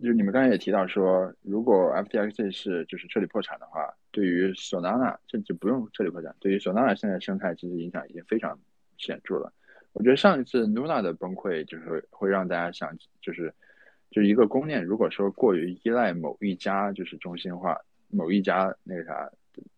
[0.01, 8.57] 就是你们刚才也提到说，如果 FTX 是就是彻底破产的话，对于 Solana 甚至不用彻底破产，对于 Solana 现在生态其实影响已经非常
[8.97, 9.53] 显著了。
[9.93, 13.53] 我觉得上一次 Luna 的崩溃就是会让大家想，就是
[14.09, 17.79] 就一个公链如果说过于依赖某一家就是中心化
[18.09, 19.29] 某一家那个啥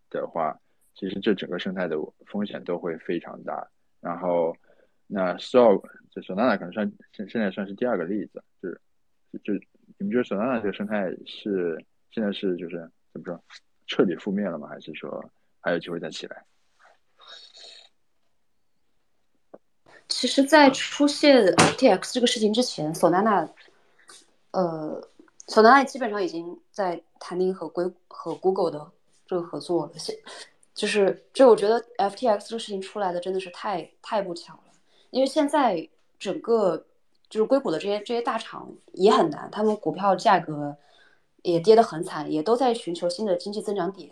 [0.09, 0.57] 的话，
[0.93, 3.67] 其实这整个生态的风险都会非常大。
[3.99, 4.55] 然后，
[5.07, 8.79] 那 So 这 Solana 可能算现现在算是第二个例子，就是
[9.43, 9.53] 就
[9.97, 13.41] 你们觉得 Solana 这个生态是现在是就是怎么说
[13.87, 14.67] 彻底覆灭了吗？
[14.67, 15.23] 还是说
[15.61, 16.45] 还有机会再起来？
[20.07, 23.49] 其实，在出现 FTX 这个事情之前，Solana
[24.51, 25.01] 呃
[25.47, 28.91] ，Solana 基本上已经在谈定和硅和 Google 的
[29.25, 29.93] 这个合作了。
[29.97, 30.15] 现
[30.73, 34.73] 就是，就我觉得 FTX 这个事情出来的真的是太太不巧了，
[35.09, 35.89] 因为现在
[36.19, 36.85] 整个
[37.29, 40.75] 就是硅谷的这些这些大厂也很难，他们股票价格
[41.41, 44.11] 也跌得很惨，也都在寻求新的经济增长点。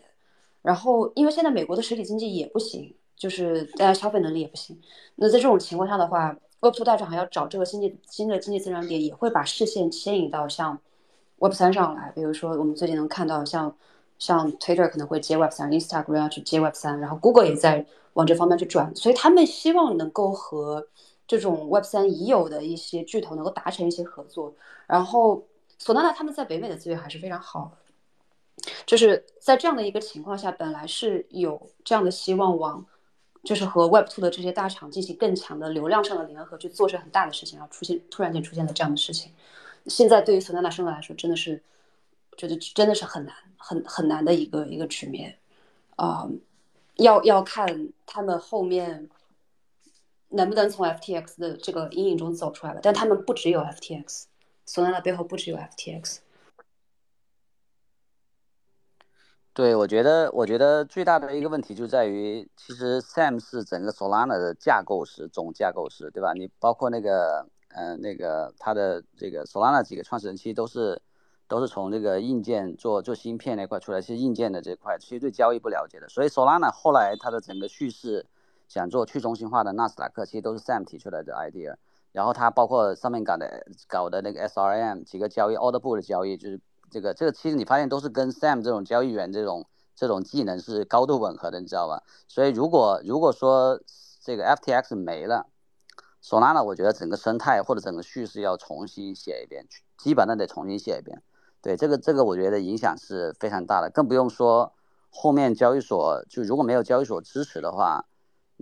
[0.62, 4.80] 然后，因为现在美国的实体经济也不行，就是大家消费能力也不行。
[5.16, 10.80] 那在这种情况下的话，Web2 大厂还要找这个新的新的经济增长点，也会把视线牵引到像
[11.40, 12.12] Web3 上来。
[12.16, 13.76] 比如说，我们最近能看到像。
[14.20, 20.88] 像 Twitter 可能会接 Web 三，Instagram 要去接 Web 三，然后 Google 也在往这方面去转，所以他们希望能够和
[21.28, 24.54] 这种 Web 三已有的一些巨头能够达成一些合作。
[24.88, 25.46] 然后
[25.78, 27.72] 索纳纳他们在北美的资源还是非常好
[28.56, 32.86] 的，就是在这样的一个情况下，本来是有这样的希望往，
[33.44, 39.32] 就是和 Web two 的这些大厂进行更强的流量上的联合，去做成很大的事情，然后出现突然间出现了这样的事情。
[39.88, 41.62] 现在对于索纳纳生来说，真的是。
[42.36, 45.38] 觉得真的是很难，很很难的一个一个局面，
[45.98, 46.28] 啊，
[46.96, 49.08] 要要看他们后面
[50.34, 52.80] 能不能从 FTX 的这个阴影中走出来吧。
[52.84, 54.26] 但他们不只有 FTX，
[54.66, 56.18] 索纳纳背后不只有 FTX。
[59.54, 66.34] 对，我觉得，我觉得最大的一个问题就在于，其实 Sam 是整个 Solana 的架构师，总架构师，对吧？
[66.34, 71.02] 你包括那个，嗯，那个他的这个 Solana 几个创始人，其实都是。
[71.46, 78.26] 都是从这个硬件做做芯片那块出来，其实硬件的这块其实对交易不了解的，所以 Solana 后来它的整个叙事
[78.68, 81.76] 想做去中心化的纳斯达克，其实都是 Sam 提出来的 idea。
[82.12, 86.62] 然后它包括上面搞的搞的那个 SRM 几个交易 order book 的交易，就是
[86.92, 92.04] 这个这个其实你发现都是跟 Sam 这种交易员这种这种技能是高度吻合的，你知道吧？
[92.28, 93.80] 所以如果如果说
[94.22, 95.48] 这个 FTX 没了
[96.24, 99.66] ，Solana 我觉得整个生态或者整个叙事要重新写一遍，
[99.98, 101.22] 基本上得重新写一遍。
[101.62, 104.74] 对这个这个，我觉得影响是非常大的，更不用说
[105.10, 108.06] 后面交易所就如果没有交易所支持的话，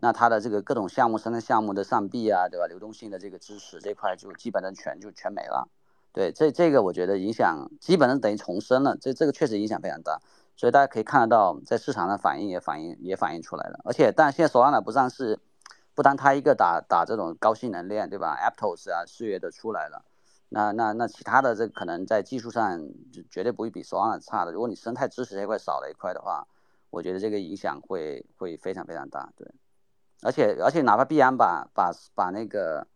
[0.02, 2.66] 那它的这个各种项目生态项目的上币啊，对吧？
[2.68, 5.70] 流动性的这个支持这块就基本上全就全没了。
[6.12, 10.20] 对，这这个我觉得影响基本上等于重生了，这这个确实影响非常大。
[10.58, 13.80] 所以大家可以看得到，在市场的反应也反映也反映出来了。
[13.86, 15.40] 而且，但现在 Solana 不上市，
[15.96, 20.04] 不单它一个打打这种高性能链，对吧？Aptos 啊，四月都出来了。
[20.50, 22.80] 那那那其他的这可能在技术上
[23.14, 24.52] 就绝对不会比 Solana 差的。
[24.52, 26.46] 如果你生态支持这块少了一块的话，
[26.90, 29.32] 我觉得这个影响会会非常非常大。
[29.38, 29.48] 对，
[30.22, 32.88] 而且而且哪怕币安把把把那个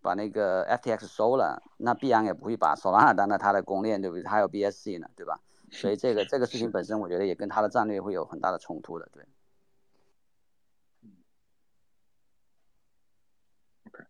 [0.00, 4.22] 把那个 FTX 收了，那币安也不会把 Solana 当它的公链，对不对？
[4.22, 5.40] 它有 BSC 呢，对吧？
[5.72, 9.08] 所以这个这个事情本身，我觉得也跟它的战略会有很大的冲突的。
[9.12, 9.24] 对。
[13.86, 14.04] OK。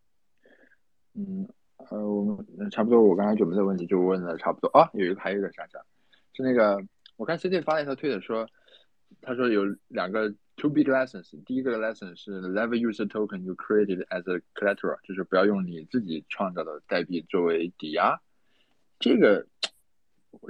[1.15, 1.49] 嗯，
[1.91, 2.23] 呃，我
[2.57, 5.85] 们差不多，我刚才准备的问题就问了差不多啊，有一个还有一个啥啥，
[6.33, 6.83] 是那个
[7.17, 8.47] 我看 CT 发了一条推特说，
[9.21, 18.21] 他说有两个 two big lessons，第一个 lesson 是 never use a token you created as a collateral，就是不要用你自己创造的代币作为抵押，
[18.99, 19.47] 这个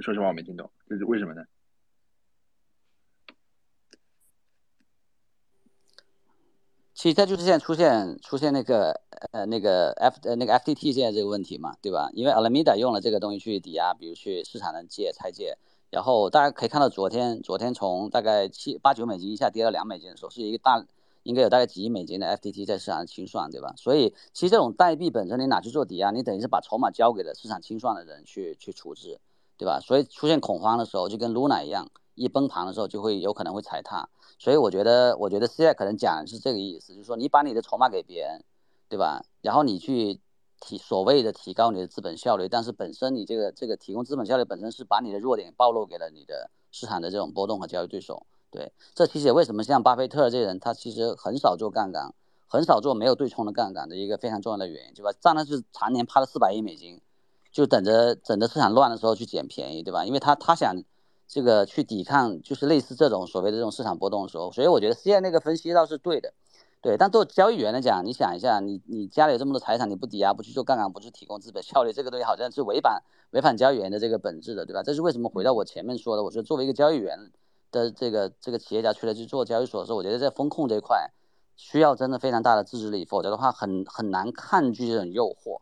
[0.01, 1.45] 说实话我没听懂，这是为什么呢？
[6.93, 8.91] 其实它就是现在出现出现那个
[9.31, 12.09] 呃那个 F 呃那个 FTT 现在这个问题嘛，对吧？
[12.13, 15.57] 因为 Alameda 用了这个东西去抵押，比如去市场上借拆借，
[15.91, 20.83] 然后大家可以看到昨天昨天从大概七八九美金一下跌到两美金的时候，是一个大
[21.23, 23.73] 应该有大概几亿美金的 FTT 在市场上清算，对吧？
[23.77, 29.19] 所以其实这种代币本身你拿去做抵押，你等于是把筹码交给了市场清算的人去去处置，
[29.57, 29.79] 对吧？
[29.79, 34.09] 所以出现恐慌的时候，就跟 Luna 一样，一崩盘的时候就会有可能会踩踏。
[34.39, 38.43] 所以我觉得，我觉得现在可能讲是这个意思，就是说你把你的筹码给别人，
[38.89, 39.23] 对吧？
[39.41, 40.19] 然后你去
[40.61, 48.25] 提所谓的提高你的资本效率，但是本身你这个这个提供资本效率本身是把你的弱点暴露给了你的市场的这种波动和交易对手。
[48.49, 52.13] 对，这其实也为什么像巴菲特这些人，他其实很少做杠杆，
[52.47, 55.11] 很少做没有对冲的杠杆的一个非常重要的原因，对吧？
[55.21, 57.01] 当然是常年趴了四百亿美金，
[57.51, 60.05] 就等着等着市场乱的时候去捡便宜，对吧？
[60.05, 60.73] 因为他他想。
[61.33, 66.33] 这个去抵抗，就是类似这种所谓的这种市场波动的时候，所以我觉得现在那个分析倒是对的，
[66.81, 66.97] 对。
[66.97, 73.01] 但做交易员来讲，你想一下，你你家里有这么多财产，你不抵押，不去做杠杆，不去提供资本效率，这个东西好像是违反
[73.31, 74.83] 违反交易员的这个本质的，对吧？
[74.83, 75.29] 这是为什么？
[75.29, 77.31] 回到我前面说的，我说作为一个交易员
[77.71, 81.11] 的这个这个企业家出来去做交易所的时候，我觉得在风控这一块
[81.55, 85.61] 需要真的非常大的自制力，否则的话很很难抗拒这种诱惑，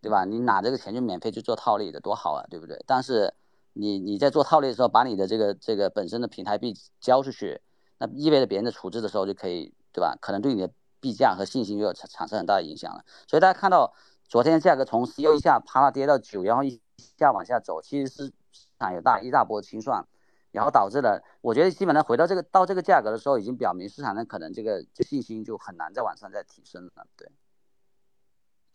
[0.00, 0.24] 对吧？
[0.24, 2.82] 你拿这个钱就免费去做套利的，多好啊，对不对？
[2.86, 3.34] 但是。
[3.74, 7.58] 你你在做套利的时候，把你的这个这个本身的平台币交出去，
[7.96, 10.16] 那意味着别人的处置的时候就可以，对吧？
[10.20, 10.70] 可能对你的
[11.00, 13.04] 币价和信心就有产产生很大的影响了。
[13.26, 20.06] 所以大家看到昨天价格从十一下啪啦跌到九，然后一下往下走，其实是市场有大一大波清算，
[20.50, 27.06] 然后导致了，我觉得基本上回到这个到这个价格的时候，已经表明市场上可能这个信心就很难再往上再提升了。
[27.16, 27.28] 对。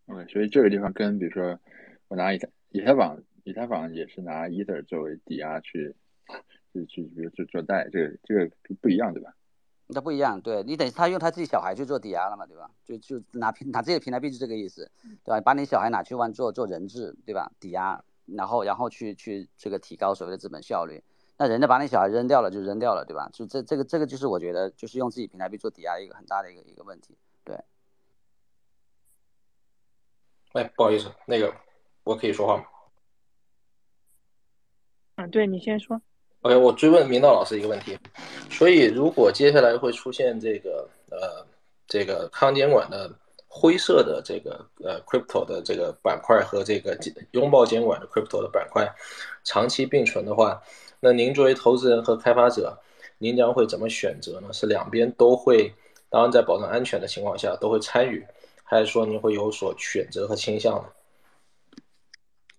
[0.07, 1.59] OK，所以这个地方跟比如说
[2.07, 3.21] 我拿以太以太坊。
[3.47, 5.95] 以太坊也是拿 Ether 作为抵押去，
[6.73, 8.51] 去去，比如做做贷，这个这个
[8.81, 9.33] 不一样，对吧？
[9.87, 12.69] 那不一样，对你等于他用他自己小孩去做抵押了嘛，对吧？
[12.83, 14.91] 就就拿平拿自己的平台币是这个意思，
[15.23, 15.39] 对吧？
[15.41, 17.51] 把你小孩拿去玩做做人质，对吧？
[17.59, 21.01] 抵押，然后然后去去这个提高所谓的资本效率。
[21.37, 23.29] 那人家把你小孩扔掉了就扔掉了，对吧？
[23.31, 27.57] 就这这个这个就是我觉得就是用自己平台币做抵押一个很大的一个一个问题，对。
[30.53, 31.53] 哎，不好意思，那个
[32.03, 32.63] 我可以说话吗？
[35.15, 36.01] 嗯，对你先说。
[36.41, 37.97] OK，我追问明道老师一个问题。
[38.49, 41.45] 所以，如果接下来会出现这个呃
[41.87, 43.11] 这个康监管的
[43.47, 46.97] 灰色的这个呃 crypto 的这个板块和这个
[47.31, 48.87] 拥抱监管的 crypto 的板块
[49.43, 50.61] 长期并存的话，
[50.99, 52.77] 那您作为投资人和开发者，
[53.17, 54.53] 您将会怎么选择呢？
[54.53, 55.73] 是两边都会，
[56.09, 58.25] 当然在保证安全的情况下都会参与，
[58.63, 60.85] 还是说您会有所选择和倾向呢？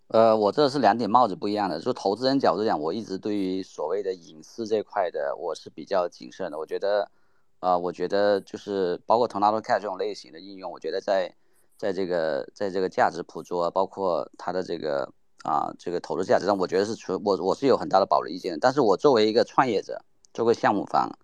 [0.08, 1.78] 呃，我这是两顶帽子不一样的。
[1.80, 6.56] 就投资人角度讲，我一直对于所谓的隐私这块的，我是比较谨慎的。
[6.58, 7.10] 我觉得，
[7.60, 11.34] 呃，我觉得就是包括 Tornado Cat 这种类型的应用，我觉得在
[11.76, 15.12] 在这个在这个价值捕捉，包括它的这个
[15.44, 18.58] 啊这个投资价值上，我觉得是存我我是有很大的保留意见。
[18.58, 20.02] 但是我作为一个创业者，
[20.32, 21.18] 作为项目方，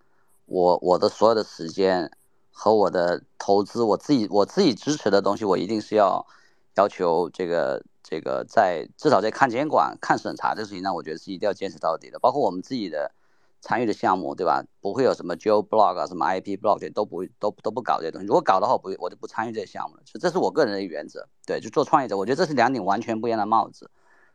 [0.45, 2.11] 我我的所有的时间
[2.53, 6.26] 和我的投资，我自己我自己支持的东西，我一定是要
[6.74, 7.82] 要求这个。
[8.05, 12.19] 这个在至少在看监管、看审查这个事情上，我觉得是一定要坚持到底的。
[12.19, 13.11] 包括我们自己的
[13.63, 14.63] 参与的项目，对吧？
[14.83, 18.27] 不会有什么 geo blog 啊、什么 IP blog 这都不会都都不搞这些东西。
[18.27, 20.03] 如果搞的话，不我就不参与这些项目了。
[20.05, 21.27] 就这是我个人的原则。
[21.47, 23.91] 对，就做创业者，我觉得这是两顶完全不一样的帽子。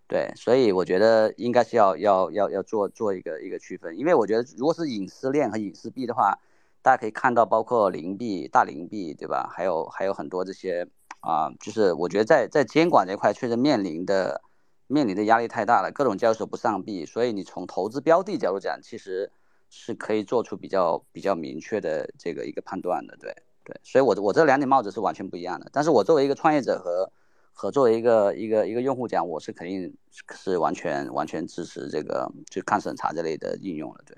[0.08, 3.96] 对，所以我觉得应该是要要要要做做一个一个区分。
[4.00, 6.40] 因为我觉得如果是隐私链和隐私币的话，
[6.82, 9.48] 大家可以看到，包括零币、大零币，对吧？
[9.56, 10.88] 还有还有很多这些。
[11.22, 14.42] 啊，就是我觉得在在监管这块确实面临的
[14.88, 19.32] 面临的压力太大了，各种交易所不上币，所以你从投资标的角度讲，其实
[19.70, 25.70] 是可以做出比较比较明确的这个一个判断的，对对，所以我我这两顶帽子是完全不一样的。
[25.72, 27.12] 但是我作为一个创业者和
[27.54, 29.94] 和作为一个一个一个用户讲，我是肯定
[30.32, 34.18] 是完全完全支持这个就抗审查这类的应用的，对。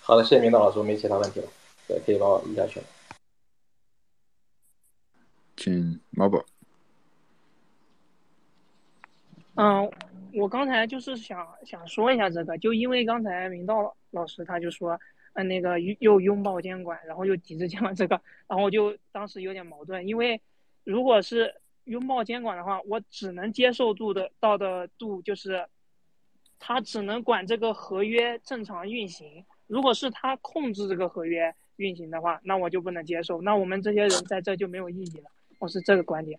[0.00, 1.48] 好的，谢谢明道老师，我没其他问题了，
[1.86, 2.86] 对，可以帮我移下去了。
[5.58, 6.42] 请毛宝。
[9.56, 9.90] 嗯，
[10.34, 14.98] 我刚才就是想想说一下这个，就因为刚才明道老师他就说，
[15.32, 20.40] 嗯，那个又拥抱监管，然后又抵制监管这个，然后我就当时有点矛盾，因为
[20.84, 21.52] 如果是
[21.84, 25.66] 拥抱监管的话，我只能接受度的到的度就是，
[26.60, 29.44] 他只能管这个合约正常运行。
[29.66, 33.42] 如果是他控制这个合约运行的话，那我就不能接受。
[33.42, 35.30] 那我们这些人在这就没有意义了。
[35.58, 36.38] 我是这个观点。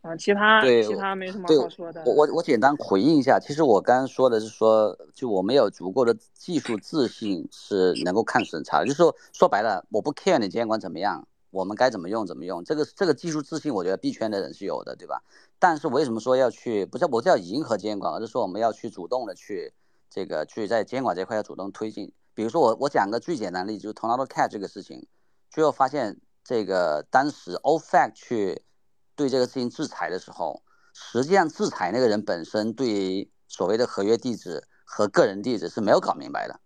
[0.00, 2.02] 啊，其他其他没什么好说的。
[2.04, 15.22] 我我我简单回应一下，其实我刚刚说的是说，就我没有足够的技术自信是能够看审查，就是说说白了，我不 care 你监管怎么样，我们该怎么用怎么用，这个这个技术自信，我觉得币圈的人是有的，对吧？
[15.58, 19.72] 但是为什么说要去，不是我是要迎合监管，而是说我们要去主动的去
[20.10, 22.12] 这个去在监管这块要主动推进。
[22.34, 25.06] 比如说我我讲个最简单的例子，就是 Tornado Cat 这个事情，
[25.50, 28.64] 最后发现这个当时 OFAC 去。
[29.14, 30.62] 对这个事情制裁的时候，
[30.94, 36.58] 实际上制裁那个人本身对所谓的合约地址和个人地址是没有搞明白的，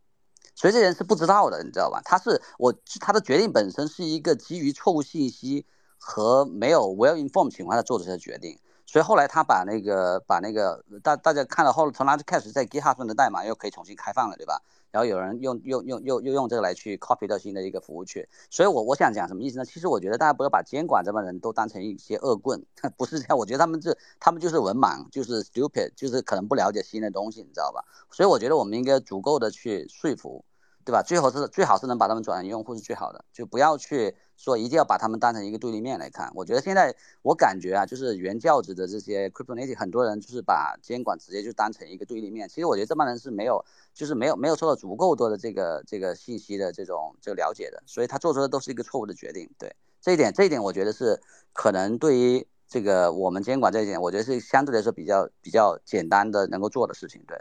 [0.55, 2.01] 所以这人是不知道的，你知道吧？
[2.05, 5.67] 他是我他的决定本身是一个基于错误信息
[5.99, 8.57] 和没有 well informed 情况下做的这些决定，
[8.87, 14.63] 所以后来他把那个把那个大大家看了后，从那就开始在 GitHub 上的代码又可以重新开放了，对吧？
[14.91, 19.65] 然后有人用用用又又用这个来去 copy 到新的一个服务去，所以我我想讲什么意思呢？
[19.65, 22.65] 其实我觉得大家不要把监管这帮人都当成一些恶棍，
[22.97, 23.39] 不是这样。
[23.39, 27.85] 我觉得他们这他们就是文盲，就是 stupid，就是可能不了解新的东西，你知道吧？
[28.11, 30.45] 所以我觉得我们应该足够的去说服。
[30.87, 31.03] 对吧？
[31.03, 36.31] 最好是最好是能把他们转成用户是最好的，就不要去说一定要把他们当成一个对立面来看。
[36.33, 42.49] 我觉得现在我感觉啊，就是原教旨的这些 crypto native 很多人就是把监管直接就当成一个对立面。
[42.49, 49.51] 其实我觉得这帮人是没有，就是没有没有受到足够多的这个这个信息的这种这个了解的，所以他做出的都是一个错误的决定。
[49.59, 51.21] 对这一点，这一点我觉得是
[51.53, 57.25] 可能对于这个我们监管这一点，我觉得是相对来说比较比较简单的能够做的事情。
[57.27, 57.37] 对。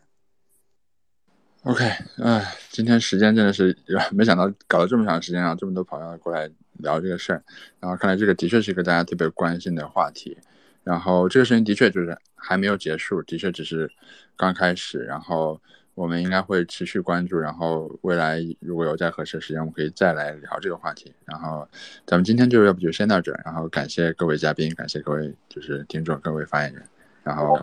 [1.66, 1.84] OK，
[2.24, 3.76] 哎，今天时间真的是
[4.14, 7.44] 没想到搞了这么长时间啊，这么多朋友过来聊这个事儿，
[7.80, 10.38] 然后看来这个的确是一个大家特别关心的话题，
[10.84, 13.90] 然后这个事情的确就是还没有结束，的确只是
[14.38, 15.60] 刚开始，然后
[15.96, 21.68] 我们应该会持续关注，然后未来如果有再合适的时间，我们可以再来聊这个话题，然后
[22.06, 26.84] 咱们今天就要不就先到这，然后感谢各位嘉宾，感谢各位就是听众，各位发言人，
[27.24, 27.60] 然后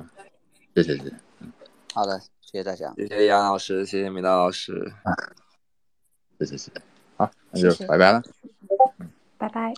[0.74, 1.53] 谢谢谢谢，嗯，
[1.94, 2.32] 好的。
[2.53, 4.92] 谢谢大家，谢谢杨老师，谢谢米道老师，
[6.38, 6.82] 谢谢谢谢，
[7.16, 8.22] 好，那就拜拜了，
[9.38, 9.72] 拜拜。